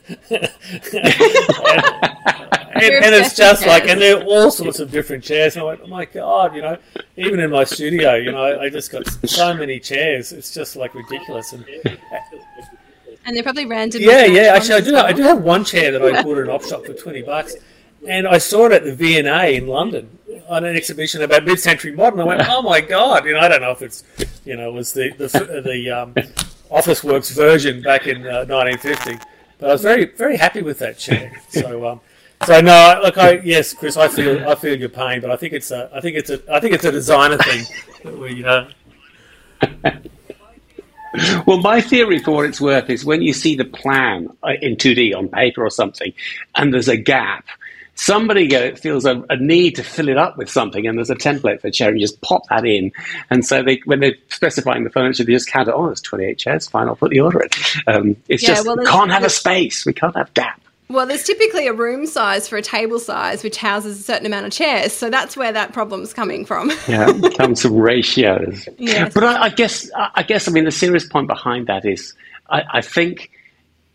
and, 2.84 3.06
and 3.06 3.16
it's 3.16 3.36
just 3.36 3.66
like, 3.66 3.88
and 3.88 4.02
there 4.02 4.18
are 4.18 4.24
all 4.24 4.52
sorts 4.52 4.80
of 4.80 4.92
different 4.92 5.24
chairs. 5.24 5.56
And 5.56 5.64
I 5.64 5.66
went, 5.66 5.82
oh 5.84 5.88
my 5.88 6.06
god, 6.06 6.56
you 6.56 6.62
know, 6.62 6.78
even 7.16 7.40
in 7.40 7.52
my 7.52 7.64
studio, 7.64 8.16
you 8.16 8.32
know, 8.32 8.60
I, 8.60 8.70
just 8.70 8.92
got 8.92 9.08
so 9.28 9.54
many 9.54 9.80
chairs. 9.80 10.32
It's 10.32 10.54
just 10.54 10.76
like 10.76 10.94
ridiculous. 10.94 11.54
And 11.54 11.66
and 13.28 13.36
they're 13.36 13.44
probably 13.44 13.66
random. 13.66 14.02
Yeah, 14.02 14.26
yeah. 14.26 14.54
Actually, 14.56 14.76
I 14.76 14.82
do. 14.82 14.96
I 14.96 15.12
do 15.12 15.22
have 15.24 15.42
one 15.42 15.66
chair 15.66 15.92
that 15.92 16.02
I 16.02 16.22
bought 16.24 16.38
at 16.38 16.44
an 16.46 16.50
op 16.50 16.64
shop 16.64 16.86
for 16.86 16.94
twenty 16.94 17.22
bucks, 17.22 17.56
and 18.08 18.26
I 18.26 18.38
saw 18.38 18.68
it 18.68 18.72
at 18.72 18.86
the 18.86 18.96
V&A 18.96 19.56
in 19.56 19.68
London 19.68 20.18
on 20.48 20.64
an 20.64 20.76
exhibition 20.78 21.22
about 21.22 21.44
mid-century 21.44 21.94
modern. 21.94 22.22
I 22.22 22.24
went, 22.24 22.42
oh 22.48 22.62
my 22.62 22.80
god! 22.80 23.26
You 23.26 23.34
know, 23.34 23.40
I 23.40 23.50
don't 23.50 23.62
know 23.62 23.72
if 23.72 23.82
it's, 23.82 24.04
you 24.46 24.56
know, 24.56 24.70
it 24.70 24.74
was 24.74 24.94
the 24.94 25.10
the 25.18 25.28
the 25.62 25.90
um, 25.92 26.14
Officeworks 26.72 27.36
version 27.36 27.82
back 27.82 28.08
in 28.08 28.26
uh, 28.26 28.46
1950, 28.46 29.26
but 29.60 29.70
I 29.70 29.74
was 29.74 29.82
very 29.82 30.06
very 30.06 30.38
happy 30.38 30.62
with 30.62 30.80
that 30.80 30.98
chair. 30.98 31.42
So 31.50 31.86
um, 31.86 32.02
so 32.48 32.62
no, 32.62 33.02
look, 33.04 33.18
I 33.18 33.40
yes, 33.44 33.74
Chris, 33.74 33.98
I 33.98 34.08
feel 34.08 34.48
I 34.48 34.56
feel 34.56 34.80
your 34.80 34.88
pain, 34.88 35.20
but 35.20 35.32
I 35.32 35.36
think 35.36 35.52
it's 35.52 35.70
a 35.70 35.90
I 35.94 36.00
think 36.00 36.16
it's 36.16 36.30
a 36.30 36.42
I 36.50 36.62
think 36.62 36.76
it's 36.76 36.86
a 36.86 36.92
designer 36.94 37.38
thing. 37.38 37.66
we, 38.22 38.46
uh... 38.46 38.68
well, 41.46 41.60
my 41.60 41.82
theory, 41.82 42.20
for 42.20 42.32
what 42.32 42.46
it's 42.46 42.62
worth, 42.62 42.90
is 42.90 43.04
when 43.04 43.22
you 43.22 43.34
see 43.34 43.58
the 43.58 43.66
plan 43.66 44.30
uh, 44.44 44.54
in 44.62 44.78
2D 44.78 45.14
on 45.14 45.28
paper 45.28 45.62
or 45.62 45.70
something, 45.70 46.14
and 46.56 46.74
there's 46.74 46.88
a 46.88 46.96
gap, 46.96 47.46
somebody 47.96 48.76
feels 48.76 49.06
a, 49.06 49.22
a, 49.30 49.36
need 49.36 49.76
to 49.76 49.84
fill 49.84 50.08
it 50.08 50.18
up 50.18 50.38
with 50.38 50.50
something, 50.50 50.88
and 50.88 50.98
there's 50.98 51.10
a 51.10 51.16
template 51.16 51.60
for 51.60 51.68
a 51.68 51.72
chair, 51.72 51.90
and 51.90 52.00
you 52.00 52.06
just 52.06 52.22
pop 52.22 52.44
that 52.50 52.66
in. 52.66 52.94
And 53.30 53.46
so 53.46 53.62
they, 53.62 53.82
when 53.84 54.00
they're 54.00 54.16
specifying 54.30 54.86
the 54.86 54.90
furniture, 54.90 55.26
they 55.26 55.34
just 55.34 55.50
count 55.50 55.68
it. 55.68 55.74
Oh, 55.76 55.88
there's 55.88 56.02
28 56.02 56.38
chairs. 56.38 56.68
Fine, 56.70 56.88
I'll 56.88 56.96
put 56.96 57.12
the 57.12 57.20
order 57.20 57.42
in. 57.42 57.50
Um, 57.88 58.16
it's 58.30 58.44
yeah, 58.44 58.56
just 58.56 58.68
well, 58.68 58.78
can't 58.86 59.12
have 59.12 59.24
a 59.24 59.30
space. 59.30 59.86
We 59.86 59.92
can't 59.92 60.16
have 60.16 60.34
gap. 60.34 60.62
Well, 60.90 61.06
there's 61.06 61.24
typically 61.24 61.68
a 61.68 61.74
room 61.74 62.06
size 62.06 62.48
for 62.48 62.58
a 62.58 62.62
table 62.62 63.00
size, 63.00 63.44
which 63.44 63.58
houses 63.58 64.00
a 64.00 64.04
certain 64.04 64.26
amount 64.26 64.46
of 64.46 64.54
chairs. 64.54 64.94
So 64.94 65.10
that's 65.10 65.36
where 65.36 65.52
that 65.52 65.74
problem's 65.74 66.14
coming 66.14 66.46
from. 66.46 66.72
yeah, 66.88 67.12
comes 67.36 67.62
from 67.62 67.76
ratios. 67.76 68.68
Yes. 68.78 69.14
But 69.14 69.24
I, 69.24 69.44
I, 69.44 69.50
guess, 69.50 69.90
I 69.96 70.24
guess, 70.24 70.48
I 70.48 70.52
mean, 70.52 70.64
the 70.64 70.72
serious 70.72 71.06
point 71.06 71.28
behind 71.28 71.68
that 71.68 71.86
is, 71.86 72.14
I, 72.50 72.64
I 72.76 72.82
think 72.82 73.32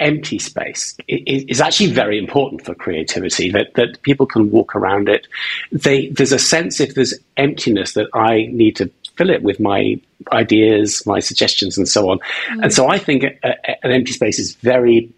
empty 0.01 0.39
space 0.39 0.97
is 1.09 1.61
actually 1.61 1.93
very 1.93 2.19
important 2.19 2.65
for 2.65 2.75
creativity. 2.75 3.51
That 3.51 3.73
that 3.75 4.03
people 4.03 4.27
can 4.27 4.51
walk 4.51 4.75
around 4.75 5.09
it. 5.09 5.27
They, 5.71 6.09
there's 6.09 6.33
a 6.33 6.39
sense 6.39 6.81
if 6.81 6.95
there's 6.95 7.15
emptiness 7.37 7.93
that 7.93 8.09
I 8.13 8.49
need 8.51 8.77
to 8.77 8.91
fill 9.17 9.31
it 9.31 9.43
with 9.43 9.61
my 9.61 10.01
ideas, 10.33 11.05
my 11.07 11.21
suggestions, 11.21 11.79
and 11.79 11.89
so 11.89 12.11
on. 12.11 12.19
Mm. 12.51 12.65
And 12.65 12.73
so 12.73 12.89
I 12.89 12.99
think 12.99 13.23
a, 13.23 13.37
a, 13.45 13.87
an 13.87 13.93
empty 13.93 14.13
space 14.13 14.39
is 14.39 14.55
very 14.57 15.11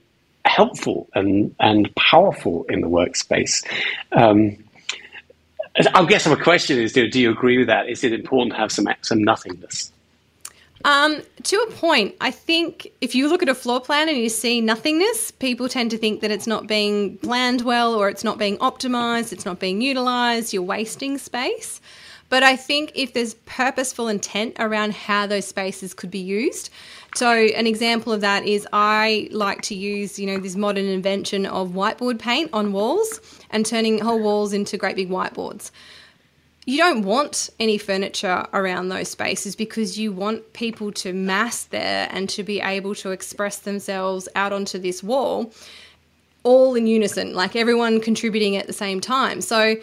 helpful 0.44 1.08
and, 1.14 1.54
and 1.60 1.94
powerful 1.96 2.64
in 2.68 2.80
the 2.80 2.88
workspace. 2.88 3.64
Um, 4.12 4.56
I 5.76 6.04
guess 6.04 6.26
my 6.26 6.36
question 6.36 6.78
is: 6.78 6.92
Do, 6.92 7.08
do 7.08 7.20
you 7.20 7.30
agree 7.30 7.58
with 7.58 7.66
that? 7.66 7.88
Is 7.88 8.04
it 8.04 8.12
important 8.12 8.52
to 8.52 8.58
have 8.58 8.70
some 8.70 8.86
some 9.02 9.24
nothingness? 9.24 9.90
Um, 10.84 11.22
to 11.44 11.56
a 11.56 11.70
point, 11.72 12.14
I 12.20 12.30
think 12.30 12.92
if 13.00 13.14
you 13.14 13.28
look 13.28 13.42
at 13.42 13.48
a 13.48 13.54
floor 13.54 13.80
plan 13.80 14.08
and 14.08 14.18
you 14.18 14.28
see 14.28 14.60
nothingness, 14.60 15.30
people 15.30 15.68
tend 15.68 15.90
to 15.92 15.98
think 15.98 16.20
that 16.20 16.30
it's 16.30 16.46
not 16.46 16.66
being 16.66 17.16
planned 17.18 17.62
well 17.62 17.94
or 17.94 18.10
it's 18.10 18.22
not 18.22 18.38
being 18.38 18.58
optimized, 18.58 19.32
it's 19.32 19.46
not 19.46 19.58
being 19.58 19.80
utilized, 19.80 20.52
you're 20.52 20.62
wasting 20.62 21.16
space. 21.16 21.80
But 22.28 22.42
I 22.42 22.56
think 22.56 22.92
if 22.94 23.12
there's 23.12 23.34
purposeful 23.46 24.08
intent 24.08 24.56
around 24.58 24.94
how 24.94 25.26
those 25.26 25.46
spaces 25.46 25.94
could 25.94 26.10
be 26.10 26.18
used, 26.18 26.70
so 27.14 27.30
an 27.30 27.66
example 27.66 28.12
of 28.12 28.20
that 28.22 28.44
is 28.44 28.66
I 28.72 29.28
like 29.30 29.62
to 29.62 29.74
use, 29.74 30.18
you 30.18 30.26
know, 30.26 30.38
this 30.38 30.56
modern 30.56 30.86
invention 30.86 31.46
of 31.46 31.70
whiteboard 31.70 32.18
paint 32.18 32.50
on 32.52 32.72
walls 32.72 33.20
and 33.50 33.64
turning 33.64 34.00
whole 34.00 34.20
walls 34.20 34.52
into 34.52 34.76
great 34.76 34.96
big 34.96 35.10
whiteboards. 35.10 35.70
You 36.66 36.78
don't 36.78 37.02
want 37.02 37.50
any 37.60 37.76
furniture 37.76 38.46
around 38.54 38.88
those 38.88 39.10
spaces 39.10 39.54
because 39.54 39.98
you 39.98 40.12
want 40.12 40.54
people 40.54 40.90
to 40.92 41.12
mass 41.12 41.64
there 41.64 42.08
and 42.10 42.28
to 42.30 42.42
be 42.42 42.60
able 42.60 42.94
to 42.96 43.10
express 43.10 43.58
themselves 43.58 44.28
out 44.34 44.52
onto 44.52 44.78
this 44.78 45.02
wall 45.02 45.52
all 46.42 46.74
in 46.74 46.86
unison, 46.86 47.34
like 47.34 47.54
everyone 47.54 48.00
contributing 48.00 48.56
at 48.56 48.66
the 48.66 48.72
same 48.72 49.00
time. 49.00 49.40
So 49.40 49.76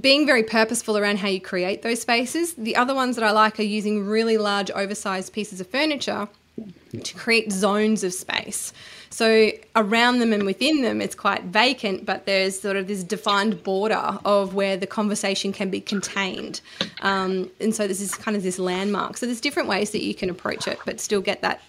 being 0.00 0.26
very 0.26 0.42
purposeful 0.42 0.98
around 0.98 1.18
how 1.18 1.28
you 1.28 1.40
create 1.40 1.82
those 1.82 2.00
spaces. 2.00 2.54
The 2.54 2.76
other 2.76 2.94
ones 2.94 3.16
that 3.16 3.24
I 3.24 3.30
like 3.30 3.58
are 3.58 3.64
using 3.64 4.06
really 4.06 4.36
large, 4.36 4.70
oversized 4.70 5.32
pieces 5.32 5.60
of 5.60 5.66
furniture 5.68 6.28
to 7.02 7.14
create 7.14 7.52
zones 7.52 8.04
of 8.04 8.12
space. 8.12 8.72
So 9.10 9.50
around 9.76 10.18
them 10.18 10.32
and 10.32 10.44
within 10.44 10.82
them, 10.82 11.00
it's 11.00 11.14
quite 11.14 11.44
vacant, 11.44 12.04
but 12.04 12.26
there's 12.26 12.60
sort 12.60 12.76
of 12.76 12.86
this 12.86 13.02
defined 13.02 13.62
border 13.62 14.18
of 14.24 14.54
where 14.54 14.76
the 14.76 14.86
conversation 14.86 15.52
can 15.52 15.70
be 15.70 15.80
contained. 15.80 16.60
Um, 17.00 17.50
and 17.60 17.74
so 17.74 17.86
this 17.86 18.00
is 18.00 18.14
kind 18.14 18.36
of 18.36 18.42
this 18.42 18.58
landmark. 18.58 19.16
So 19.16 19.26
there's 19.26 19.40
different 19.40 19.68
ways 19.68 19.90
that 19.90 20.02
you 20.02 20.14
can 20.14 20.30
approach 20.30 20.68
it, 20.68 20.78
but 20.84 21.00
still 21.00 21.20
get 21.20 21.42
that 21.42 21.62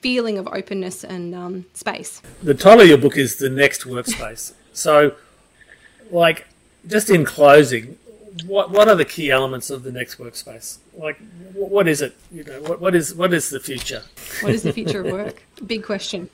feeling 0.00 0.38
of 0.38 0.46
openness 0.48 1.04
and 1.04 1.34
um, 1.34 1.66
space. 1.74 2.22
The 2.42 2.54
title 2.54 2.82
of 2.82 2.88
your 2.88 2.98
book 2.98 3.16
is 3.16 3.36
The 3.36 3.50
Next 3.50 3.84
Workspace. 3.84 4.52
so, 4.72 5.14
like, 6.10 6.46
just 6.86 7.10
in 7.10 7.24
closing, 7.24 7.98
what 8.46 8.70
what 8.70 8.88
are 8.88 8.94
the 8.94 9.04
key 9.04 9.30
elements 9.30 9.70
of 9.70 9.82
the 9.82 9.92
next 9.92 10.18
workspace? 10.18 10.78
Like, 10.94 11.18
what 11.54 11.88
is 11.88 12.02
it? 12.02 12.16
You 12.30 12.44
know, 12.44 12.62
what, 12.62 12.80
what 12.80 12.94
is 12.94 13.14
what 13.14 13.32
is 13.32 13.50
the 13.50 13.60
future? 13.60 14.02
What 14.40 14.52
is 14.52 14.62
the 14.62 14.72
future 14.72 15.04
of 15.04 15.12
work? 15.12 15.42
Big 15.66 15.84
question. 15.84 16.30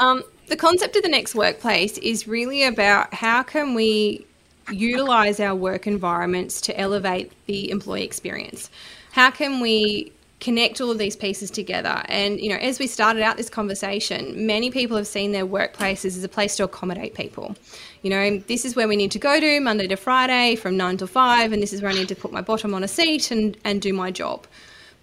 Um, 0.00 0.22
the 0.48 0.56
concept 0.56 0.96
of 0.96 1.02
the 1.02 1.08
next 1.08 1.34
workplace 1.34 1.98
is 1.98 2.28
really 2.28 2.64
about 2.64 3.12
how 3.12 3.42
can 3.42 3.74
we 3.74 4.26
utilize 4.70 5.40
our 5.40 5.54
work 5.54 5.86
environments 5.86 6.60
to 6.62 6.78
elevate 6.78 7.32
the 7.46 7.70
employee 7.70 8.04
experience. 8.04 8.70
How 9.12 9.30
can 9.30 9.60
we 9.60 10.12
connect 10.40 10.80
all 10.80 10.90
of 10.90 10.98
these 10.98 11.16
pieces 11.16 11.50
together. 11.50 12.02
And, 12.06 12.40
you 12.40 12.48
know, 12.48 12.56
as 12.56 12.78
we 12.78 12.86
started 12.86 13.22
out 13.22 13.36
this 13.36 13.50
conversation, 13.50 14.46
many 14.46 14.70
people 14.70 14.96
have 14.96 15.06
seen 15.06 15.32
their 15.32 15.46
workplaces 15.46 16.16
as 16.16 16.22
a 16.22 16.28
place 16.28 16.56
to 16.56 16.64
accommodate 16.64 17.14
people. 17.14 17.56
You 18.02 18.10
know, 18.10 18.38
this 18.38 18.64
is 18.64 18.76
where 18.76 18.86
we 18.86 18.94
need 18.94 19.10
to 19.12 19.18
go 19.18 19.40
to 19.40 19.60
Monday 19.60 19.88
to 19.88 19.96
Friday 19.96 20.54
from 20.54 20.76
nine 20.76 20.96
to 20.98 21.06
five, 21.06 21.52
and 21.52 21.60
this 21.60 21.72
is 21.72 21.82
where 21.82 21.90
I 21.90 21.94
need 21.94 22.08
to 22.08 22.14
put 22.14 22.32
my 22.32 22.40
bottom 22.40 22.72
on 22.72 22.84
a 22.84 22.88
seat 22.88 23.30
and, 23.32 23.56
and 23.64 23.82
do 23.82 23.92
my 23.92 24.12
job. 24.12 24.46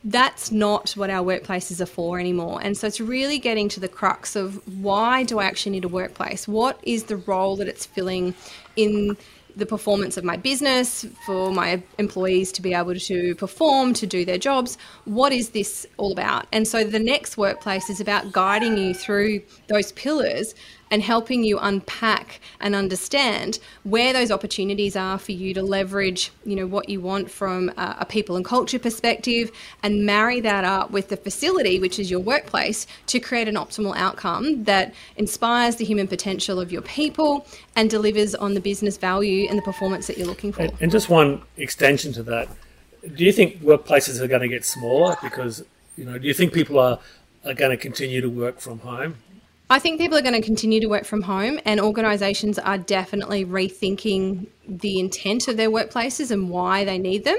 That's 0.05 0.51
not 0.51 0.91
what 0.91 1.09
our 1.09 1.25
workplaces 1.25 1.81
are 1.81 1.87
for 1.87 2.19
anymore. 2.19 2.59
And 2.61 2.77
so 2.77 2.85
it's 2.87 3.01
really 3.01 3.39
getting 3.39 3.67
to 3.69 3.79
the 3.79 3.87
crux 3.87 4.35
of 4.35 4.61
why 4.81 5.23
do 5.23 5.39
I 5.39 5.45
actually 5.45 5.71
need 5.71 5.83
a 5.83 5.89
workplace? 5.89 6.47
What 6.47 6.79
is 6.83 7.05
the 7.05 7.17
role 7.17 7.55
that 7.57 7.67
it's 7.67 7.87
filling 7.87 8.35
in 8.75 9.17
the 9.55 9.65
performance 9.65 10.17
of 10.17 10.23
my 10.23 10.37
business, 10.37 11.05
for 11.25 11.51
my 11.51 11.81
employees 11.97 12.51
to 12.53 12.61
be 12.61 12.73
able 12.73 12.95
to 12.95 13.35
perform, 13.35 13.93
to 13.93 14.05
do 14.05 14.25
their 14.25 14.37
jobs. 14.37 14.77
What 15.05 15.31
is 15.31 15.49
this 15.49 15.87
all 15.97 16.11
about? 16.11 16.47
And 16.51 16.67
so 16.67 16.83
the 16.83 16.99
next 16.99 17.37
workplace 17.37 17.89
is 17.89 17.99
about 18.01 18.31
guiding 18.31 18.77
you 18.77 18.93
through 18.93 19.41
those 19.67 19.91
pillars 19.93 20.55
and 20.95 21.03
helping 21.03 21.43
you 21.43 21.59
unpack 21.59 22.39
and 22.61 22.73
understand 22.73 23.59
where 23.83 24.13
those 24.13 24.31
opportunities 24.31 24.95
are 24.95 25.19
for 25.19 25.33
you 25.33 25.53
to 25.53 25.61
leverage, 25.61 26.31
you 26.45 26.55
know, 26.55 26.65
what 26.65 26.87
you 26.87 27.01
want 27.01 27.29
from 27.29 27.67
a, 27.75 27.97
a 27.99 28.05
people 28.05 28.37
and 28.37 28.45
culture 28.45 28.79
perspective 28.79 29.51
and 29.83 30.05
marry 30.05 30.39
that 30.39 30.63
up 30.63 30.91
with 30.91 31.09
the 31.09 31.17
facility, 31.17 31.81
which 31.81 31.99
is 31.99 32.09
your 32.09 32.21
workplace, 32.21 32.87
to 33.07 33.19
create 33.19 33.49
an 33.49 33.55
optimal 33.55 33.93
outcome 33.97 34.63
that 34.63 34.93
inspires 35.17 35.75
the 35.75 35.83
human 35.83 36.07
potential 36.07 36.61
of 36.61 36.71
your 36.71 36.81
people 36.83 37.45
and 37.75 37.89
delivers 37.89 38.33
on 38.33 38.53
the 38.53 38.61
business 38.61 38.95
value 38.95 39.47
and 39.49 39.57
the 39.57 39.63
performance 39.63 40.07
that 40.07 40.17
you're 40.17 40.25
looking 40.25 40.53
for. 40.53 40.61
And, 40.61 40.73
and 40.79 40.91
just 40.93 41.09
one 41.09 41.41
extension 41.57 42.13
to 42.13 42.23
that. 42.23 42.47
Do 43.13 43.25
you 43.25 43.33
think 43.33 43.59
workplaces 43.59 44.21
are 44.21 44.29
going 44.29 44.43
to 44.43 44.47
get 44.47 44.63
smaller 44.63 45.17
because, 45.21 45.61
you 45.97 46.05
know, 46.05 46.17
do 46.17 46.25
you 46.25 46.33
think 46.33 46.53
people 46.53 46.79
are, 46.79 46.99
are 47.43 47.53
going 47.53 47.71
to 47.71 47.77
continue 47.77 48.21
to 48.21 48.29
work 48.29 48.61
from 48.61 48.79
home? 48.79 49.17
I 49.67 49.79
think 49.79 49.99
people 49.99 50.15
are 50.17 50.21
going 50.21 50.39
to 50.39 50.45
continue 50.45 50.79
to 50.81 50.87
work 50.87 51.05
from 51.05 51.23
home, 51.23 51.59
and 51.65 51.79
organisations 51.79 52.59
are 52.59 52.77
definitely 52.77 53.45
rethinking 53.45 54.45
the 54.67 54.99
intent 54.99 55.47
of 55.47 55.57
their 55.57 55.71
workplaces 55.71 56.29
and 56.29 56.51
why 56.51 56.85
they 56.85 56.99
need 56.99 57.23
them. 57.23 57.37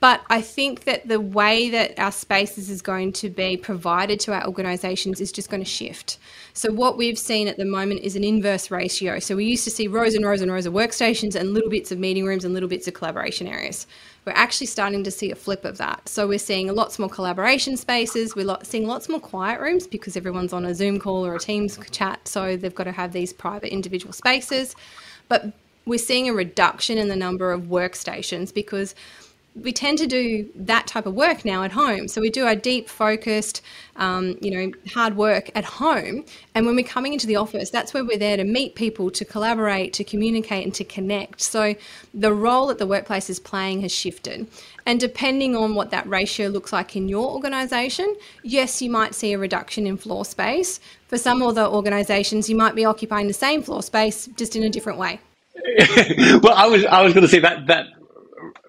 But 0.00 0.22
I 0.28 0.40
think 0.40 0.84
that 0.84 1.06
the 1.06 1.20
way 1.20 1.70
that 1.70 1.98
our 1.98 2.12
spaces 2.12 2.68
is 2.68 2.82
going 2.82 3.12
to 3.14 3.28
be 3.28 3.56
provided 3.56 4.20
to 4.20 4.32
our 4.32 4.44
organisations 4.46 5.20
is 5.20 5.32
just 5.32 5.50
going 5.50 5.62
to 5.62 5.68
shift. 5.68 6.18
So, 6.52 6.72
what 6.72 6.96
we've 6.96 7.18
seen 7.18 7.48
at 7.48 7.56
the 7.56 7.64
moment 7.64 8.02
is 8.02 8.14
an 8.14 8.22
inverse 8.22 8.70
ratio. 8.70 9.18
So, 9.18 9.34
we 9.34 9.46
used 9.46 9.64
to 9.64 9.70
see 9.70 9.88
rows 9.88 10.14
and 10.14 10.24
rows 10.24 10.42
and 10.42 10.52
rows 10.52 10.66
of 10.66 10.72
workstations 10.72 11.34
and 11.34 11.54
little 11.54 11.70
bits 11.70 11.90
of 11.90 11.98
meeting 11.98 12.24
rooms 12.24 12.44
and 12.44 12.54
little 12.54 12.68
bits 12.68 12.86
of 12.86 12.94
collaboration 12.94 13.48
areas 13.48 13.86
we're 14.24 14.32
actually 14.32 14.66
starting 14.66 15.02
to 15.04 15.10
see 15.10 15.30
a 15.30 15.34
flip 15.34 15.64
of 15.64 15.78
that. 15.78 16.08
So 16.08 16.28
we're 16.28 16.38
seeing 16.38 16.72
lots 16.74 16.98
more 16.98 17.08
collaboration 17.08 17.76
spaces. 17.76 18.36
We're 18.36 18.56
seeing 18.62 18.86
lots 18.86 19.08
more 19.08 19.20
quiet 19.20 19.60
rooms 19.60 19.86
because 19.86 20.16
everyone's 20.16 20.52
on 20.52 20.64
a 20.64 20.74
Zoom 20.74 20.98
call 20.98 21.24
or 21.24 21.36
a 21.36 21.38
Teams 21.38 21.78
chat. 21.90 22.28
So 22.28 22.56
they've 22.56 22.74
got 22.74 22.84
to 22.84 22.92
have 22.92 23.12
these 23.12 23.32
private 23.32 23.72
individual 23.72 24.12
spaces. 24.12 24.76
But 25.28 25.52
we're 25.86 25.98
seeing 25.98 26.28
a 26.28 26.34
reduction 26.34 26.98
in 26.98 27.08
the 27.08 27.16
number 27.16 27.50
of 27.50 27.62
workstations 27.62 28.52
because 28.52 28.94
we 29.56 29.72
tend 29.72 29.98
to 29.98 30.06
do 30.06 30.48
that 30.54 30.86
type 30.86 31.06
of 31.06 31.14
work 31.14 31.44
now 31.44 31.62
at 31.64 31.72
home. 31.72 32.06
So 32.08 32.20
we 32.20 32.30
do 32.30 32.46
our 32.46 32.54
deep, 32.54 32.88
focused, 32.88 33.62
um, 33.96 34.36
you 34.40 34.50
know, 34.50 34.72
hard 34.88 35.16
work 35.16 35.50
at 35.54 35.64
home. 35.64 36.24
And 36.54 36.66
when 36.66 36.76
we're 36.76 36.86
coming 36.86 37.12
into 37.12 37.26
the 37.26 37.36
office, 37.36 37.68
that's 37.70 37.92
where 37.92 38.04
we're 38.04 38.18
there 38.18 38.36
to 38.36 38.44
meet 38.44 38.76
people, 38.76 39.10
to 39.10 39.24
collaborate, 39.24 39.92
to 39.94 40.04
communicate, 40.04 40.64
and 40.64 40.74
to 40.74 40.84
connect. 40.84 41.40
So 41.40 41.74
the 42.14 42.32
role 42.32 42.68
that 42.68 42.78
the 42.78 42.86
workplace 42.86 43.28
is 43.28 43.40
playing 43.40 43.80
has 43.82 43.92
shifted. 43.92 44.46
And 44.86 45.00
depending 45.00 45.56
on 45.56 45.74
what 45.74 45.90
that 45.90 46.08
ratio 46.08 46.48
looks 46.48 46.72
like 46.72 46.94
in 46.96 47.08
your 47.08 47.28
organisation, 47.30 48.14
yes, 48.42 48.80
you 48.80 48.90
might 48.90 49.14
see 49.14 49.32
a 49.32 49.38
reduction 49.38 49.86
in 49.86 49.96
floor 49.96 50.24
space. 50.24 50.80
For 51.08 51.18
some 51.18 51.42
other 51.42 51.64
organisations, 51.64 52.48
you 52.48 52.56
might 52.56 52.76
be 52.76 52.84
occupying 52.84 53.26
the 53.26 53.32
same 53.32 53.62
floor 53.62 53.82
space 53.82 54.28
just 54.36 54.54
in 54.54 54.62
a 54.62 54.70
different 54.70 54.98
way. 54.98 55.20
well, 56.42 56.54
I 56.54 56.66
was 56.66 56.84
I 56.86 57.02
was 57.02 57.12
going 57.12 57.22
to 57.22 57.28
say 57.28 57.40
that 57.40 57.66
that 57.66 57.86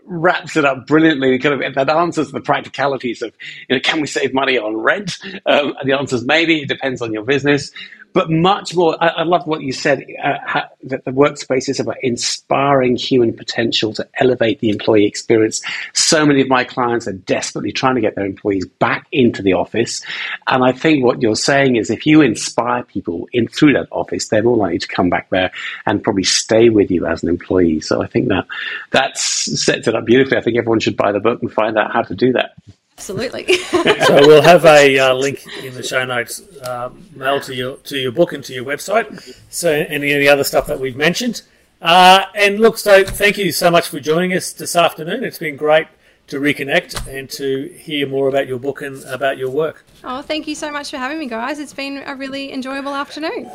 wraps 0.05 0.57
it 0.57 0.65
up 0.65 0.87
brilliantly. 0.87 1.37
Kind 1.39 1.63
of 1.63 1.75
that 1.75 1.89
answers 1.89 2.31
the 2.31 2.41
practicalities 2.41 3.21
of, 3.21 3.33
you 3.69 3.75
know, 3.75 3.81
can 3.81 4.01
we 4.01 4.07
save 4.07 4.33
money 4.33 4.57
on 4.57 4.77
rent? 4.77 5.17
Um, 5.45 5.75
the 5.83 5.97
answer 5.97 6.15
is 6.15 6.25
maybe. 6.25 6.61
It 6.61 6.67
depends 6.67 7.01
on 7.01 7.13
your 7.13 7.23
business 7.23 7.71
but 8.13 8.29
much 8.29 8.75
more. 8.75 9.01
I, 9.01 9.07
I 9.07 9.23
love 9.23 9.47
what 9.47 9.61
you 9.61 9.71
said 9.71 10.05
uh, 10.23 10.37
how, 10.45 10.69
that 10.83 11.05
the 11.05 11.11
workspace 11.11 11.69
is 11.69 11.79
about 11.79 11.97
inspiring 12.01 12.95
human 12.95 13.33
potential 13.35 13.93
to 13.93 14.07
elevate 14.19 14.59
the 14.59 14.69
employee 14.69 15.05
experience. 15.05 15.61
So 15.93 16.25
many 16.25 16.41
of 16.41 16.47
my 16.49 16.63
clients 16.63 17.07
are 17.07 17.13
desperately 17.13 17.71
trying 17.71 17.95
to 17.95 18.01
get 18.01 18.15
their 18.15 18.25
employees 18.25 18.65
back 18.65 19.07
into 19.11 19.41
the 19.41 19.53
office, 19.53 20.01
and 20.47 20.63
I 20.63 20.71
think 20.71 21.03
what 21.03 21.21
you're 21.21 21.35
saying 21.35 21.75
is 21.75 21.89
if 21.89 22.05
you 22.05 22.21
inspire 22.21 22.83
people 22.83 23.27
in 23.31 23.47
through 23.47 23.73
that 23.73 23.87
office, 23.91 24.27
they're 24.27 24.43
more 24.43 24.57
likely 24.57 24.79
to 24.79 24.87
come 24.87 25.09
back 25.09 25.29
there 25.29 25.51
and 25.85 26.03
probably 26.03 26.23
stay 26.23 26.69
with 26.69 26.91
you 26.91 27.05
as 27.05 27.23
an 27.23 27.29
employee. 27.29 27.81
So 27.81 28.01
I 28.01 28.07
think 28.07 28.29
that 28.29 28.45
that 28.91 29.17
sets 29.17 29.87
it 29.87 29.95
up 29.95 30.05
beautifully. 30.05 30.37
I 30.37 30.41
think 30.41 30.57
everyone 30.57 30.79
should 30.79 30.97
buy 30.97 31.11
the 31.11 31.19
book 31.19 31.41
and 31.41 31.51
find 31.51 31.77
out 31.77 31.91
how 31.91 32.01
to 32.01 32.15
do 32.15 32.33
that. 32.33 32.55
Absolutely. 33.01 33.51
so 34.05 34.27
we'll 34.27 34.43
have 34.43 34.63
a 34.63 34.99
uh, 34.99 35.13
link 35.15 35.43
in 35.63 35.73
the 35.73 35.81
show 35.81 36.05
notes, 36.05 36.39
uh, 36.59 36.91
mail 37.15 37.39
to 37.41 37.55
your 37.55 37.77
to 37.77 37.97
your 37.97 38.11
book 38.11 38.31
and 38.31 38.43
to 38.43 38.53
your 38.53 38.63
website. 38.63 39.35
So 39.49 39.71
any 39.71 40.11
any 40.11 40.27
other 40.27 40.43
stuff 40.43 40.67
that 40.67 40.79
we've 40.79 40.95
mentioned. 40.95 41.41
Uh, 41.81 42.25
and 42.35 42.59
look, 42.59 42.77
so 42.77 43.03
thank 43.03 43.39
you 43.39 43.51
so 43.51 43.71
much 43.71 43.87
for 43.87 43.99
joining 43.99 44.33
us 44.33 44.53
this 44.53 44.75
afternoon. 44.75 45.23
It's 45.23 45.39
been 45.39 45.55
great 45.55 45.87
to 46.27 46.39
reconnect 46.39 47.07
and 47.07 47.27
to 47.31 47.69
hear 47.69 48.07
more 48.07 48.29
about 48.29 48.45
your 48.45 48.59
book 48.59 48.83
and 48.83 49.03
about 49.05 49.39
your 49.39 49.49
work. 49.49 49.83
Oh, 50.03 50.21
thank 50.21 50.47
you 50.47 50.53
so 50.53 50.71
much 50.71 50.91
for 50.91 50.97
having 50.97 51.17
me, 51.17 51.25
guys. 51.25 51.57
It's 51.57 51.73
been 51.73 52.03
a 52.05 52.15
really 52.15 52.53
enjoyable 52.53 52.93
afternoon. 52.93 53.45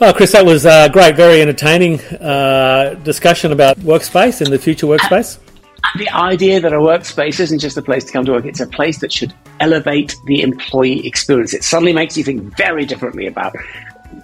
Well, 0.00 0.14
Chris, 0.14 0.32
that 0.32 0.46
was 0.46 0.64
a 0.64 0.88
great, 0.88 1.14
very 1.14 1.42
entertaining 1.42 2.00
uh, 2.00 2.98
discussion 3.04 3.52
about 3.52 3.76
workspace 3.80 4.40
and 4.40 4.50
the 4.50 4.58
future 4.58 4.86
workspace 4.86 5.38
the 5.96 6.08
idea 6.10 6.60
that 6.60 6.72
a 6.72 6.78
workspace 6.78 7.40
isn't 7.40 7.58
just 7.58 7.76
a 7.76 7.82
place 7.82 8.04
to 8.04 8.12
come 8.12 8.24
to 8.24 8.32
work, 8.32 8.46
it's 8.46 8.60
a 8.60 8.66
place 8.66 8.98
that 9.00 9.12
should 9.12 9.34
elevate 9.60 10.16
the 10.26 10.42
employee 10.42 11.06
experience. 11.06 11.54
It 11.54 11.64
suddenly 11.64 11.92
makes 11.92 12.16
you 12.16 12.24
think 12.24 12.56
very 12.56 12.84
differently 12.84 13.26
about 13.26 13.54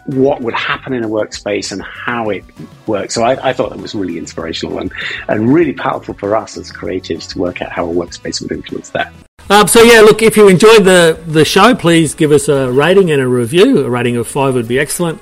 what 0.07 0.41
would 0.41 0.55
happen 0.55 0.93
in 0.93 1.05
a 1.05 1.09
workspace 1.09 1.73
and 1.73 1.83
how 1.83 2.31
it 2.31 2.45
works. 2.87 3.15
So 3.15 3.23
I, 3.23 3.51
I 3.51 3.53
thought 3.53 3.71
that 3.71 3.79
was 3.79 3.95
really 3.95 4.19
inspirational 4.19 4.79
and, 4.79 4.93
and 5.29 5.53
really 5.53 5.73
powerful 5.73 6.15
for 6.15 6.37
us 6.37 6.57
as 6.57 6.73
creatives 6.73 7.29
to 7.33 7.39
work 7.39 7.61
out 7.63 7.73
how 7.73 7.89
a 7.91 7.93
workspace 7.93 8.41
would 8.41 8.53
influence 8.53 8.91
that. 8.91 9.13
Um, 9.51 9.67
so 9.67 9.83
yeah, 9.83 10.01
look, 10.01 10.23
if 10.23 10.37
you 10.37 10.49
enjoyed 10.49 10.85
the, 10.85 11.23
the 11.27 11.45
show, 11.45 11.75
please 11.75 12.15
give 12.15 12.33
us 12.33 12.49
a 12.49 12.71
rating 12.71 13.11
and 13.11 13.21
a 13.21 13.29
review. 13.29 13.85
A 13.85 13.91
rating 13.91 14.17
of 14.17 14.27
five 14.27 14.55
would 14.55 14.69
be 14.69 14.79
excellent. 14.79 15.21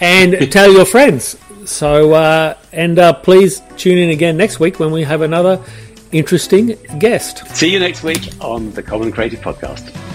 And 0.00 0.50
tell 0.52 0.72
your 0.72 0.84
friends. 0.84 1.36
So, 1.68 2.14
uh, 2.14 2.54
and 2.72 2.98
uh, 2.98 3.12
please 3.12 3.60
tune 3.76 3.98
in 3.98 4.08
again 4.08 4.38
next 4.38 4.58
week 4.58 4.80
when 4.80 4.90
we 4.90 5.02
have 5.04 5.20
another 5.20 5.62
interesting 6.12 6.76
guest. 6.98 7.46
See 7.54 7.70
you 7.70 7.78
next 7.78 8.02
week 8.02 8.32
on 8.40 8.70
the 8.72 8.82
Common 8.82 9.12
Creative 9.12 9.38
Podcast. 9.40 10.07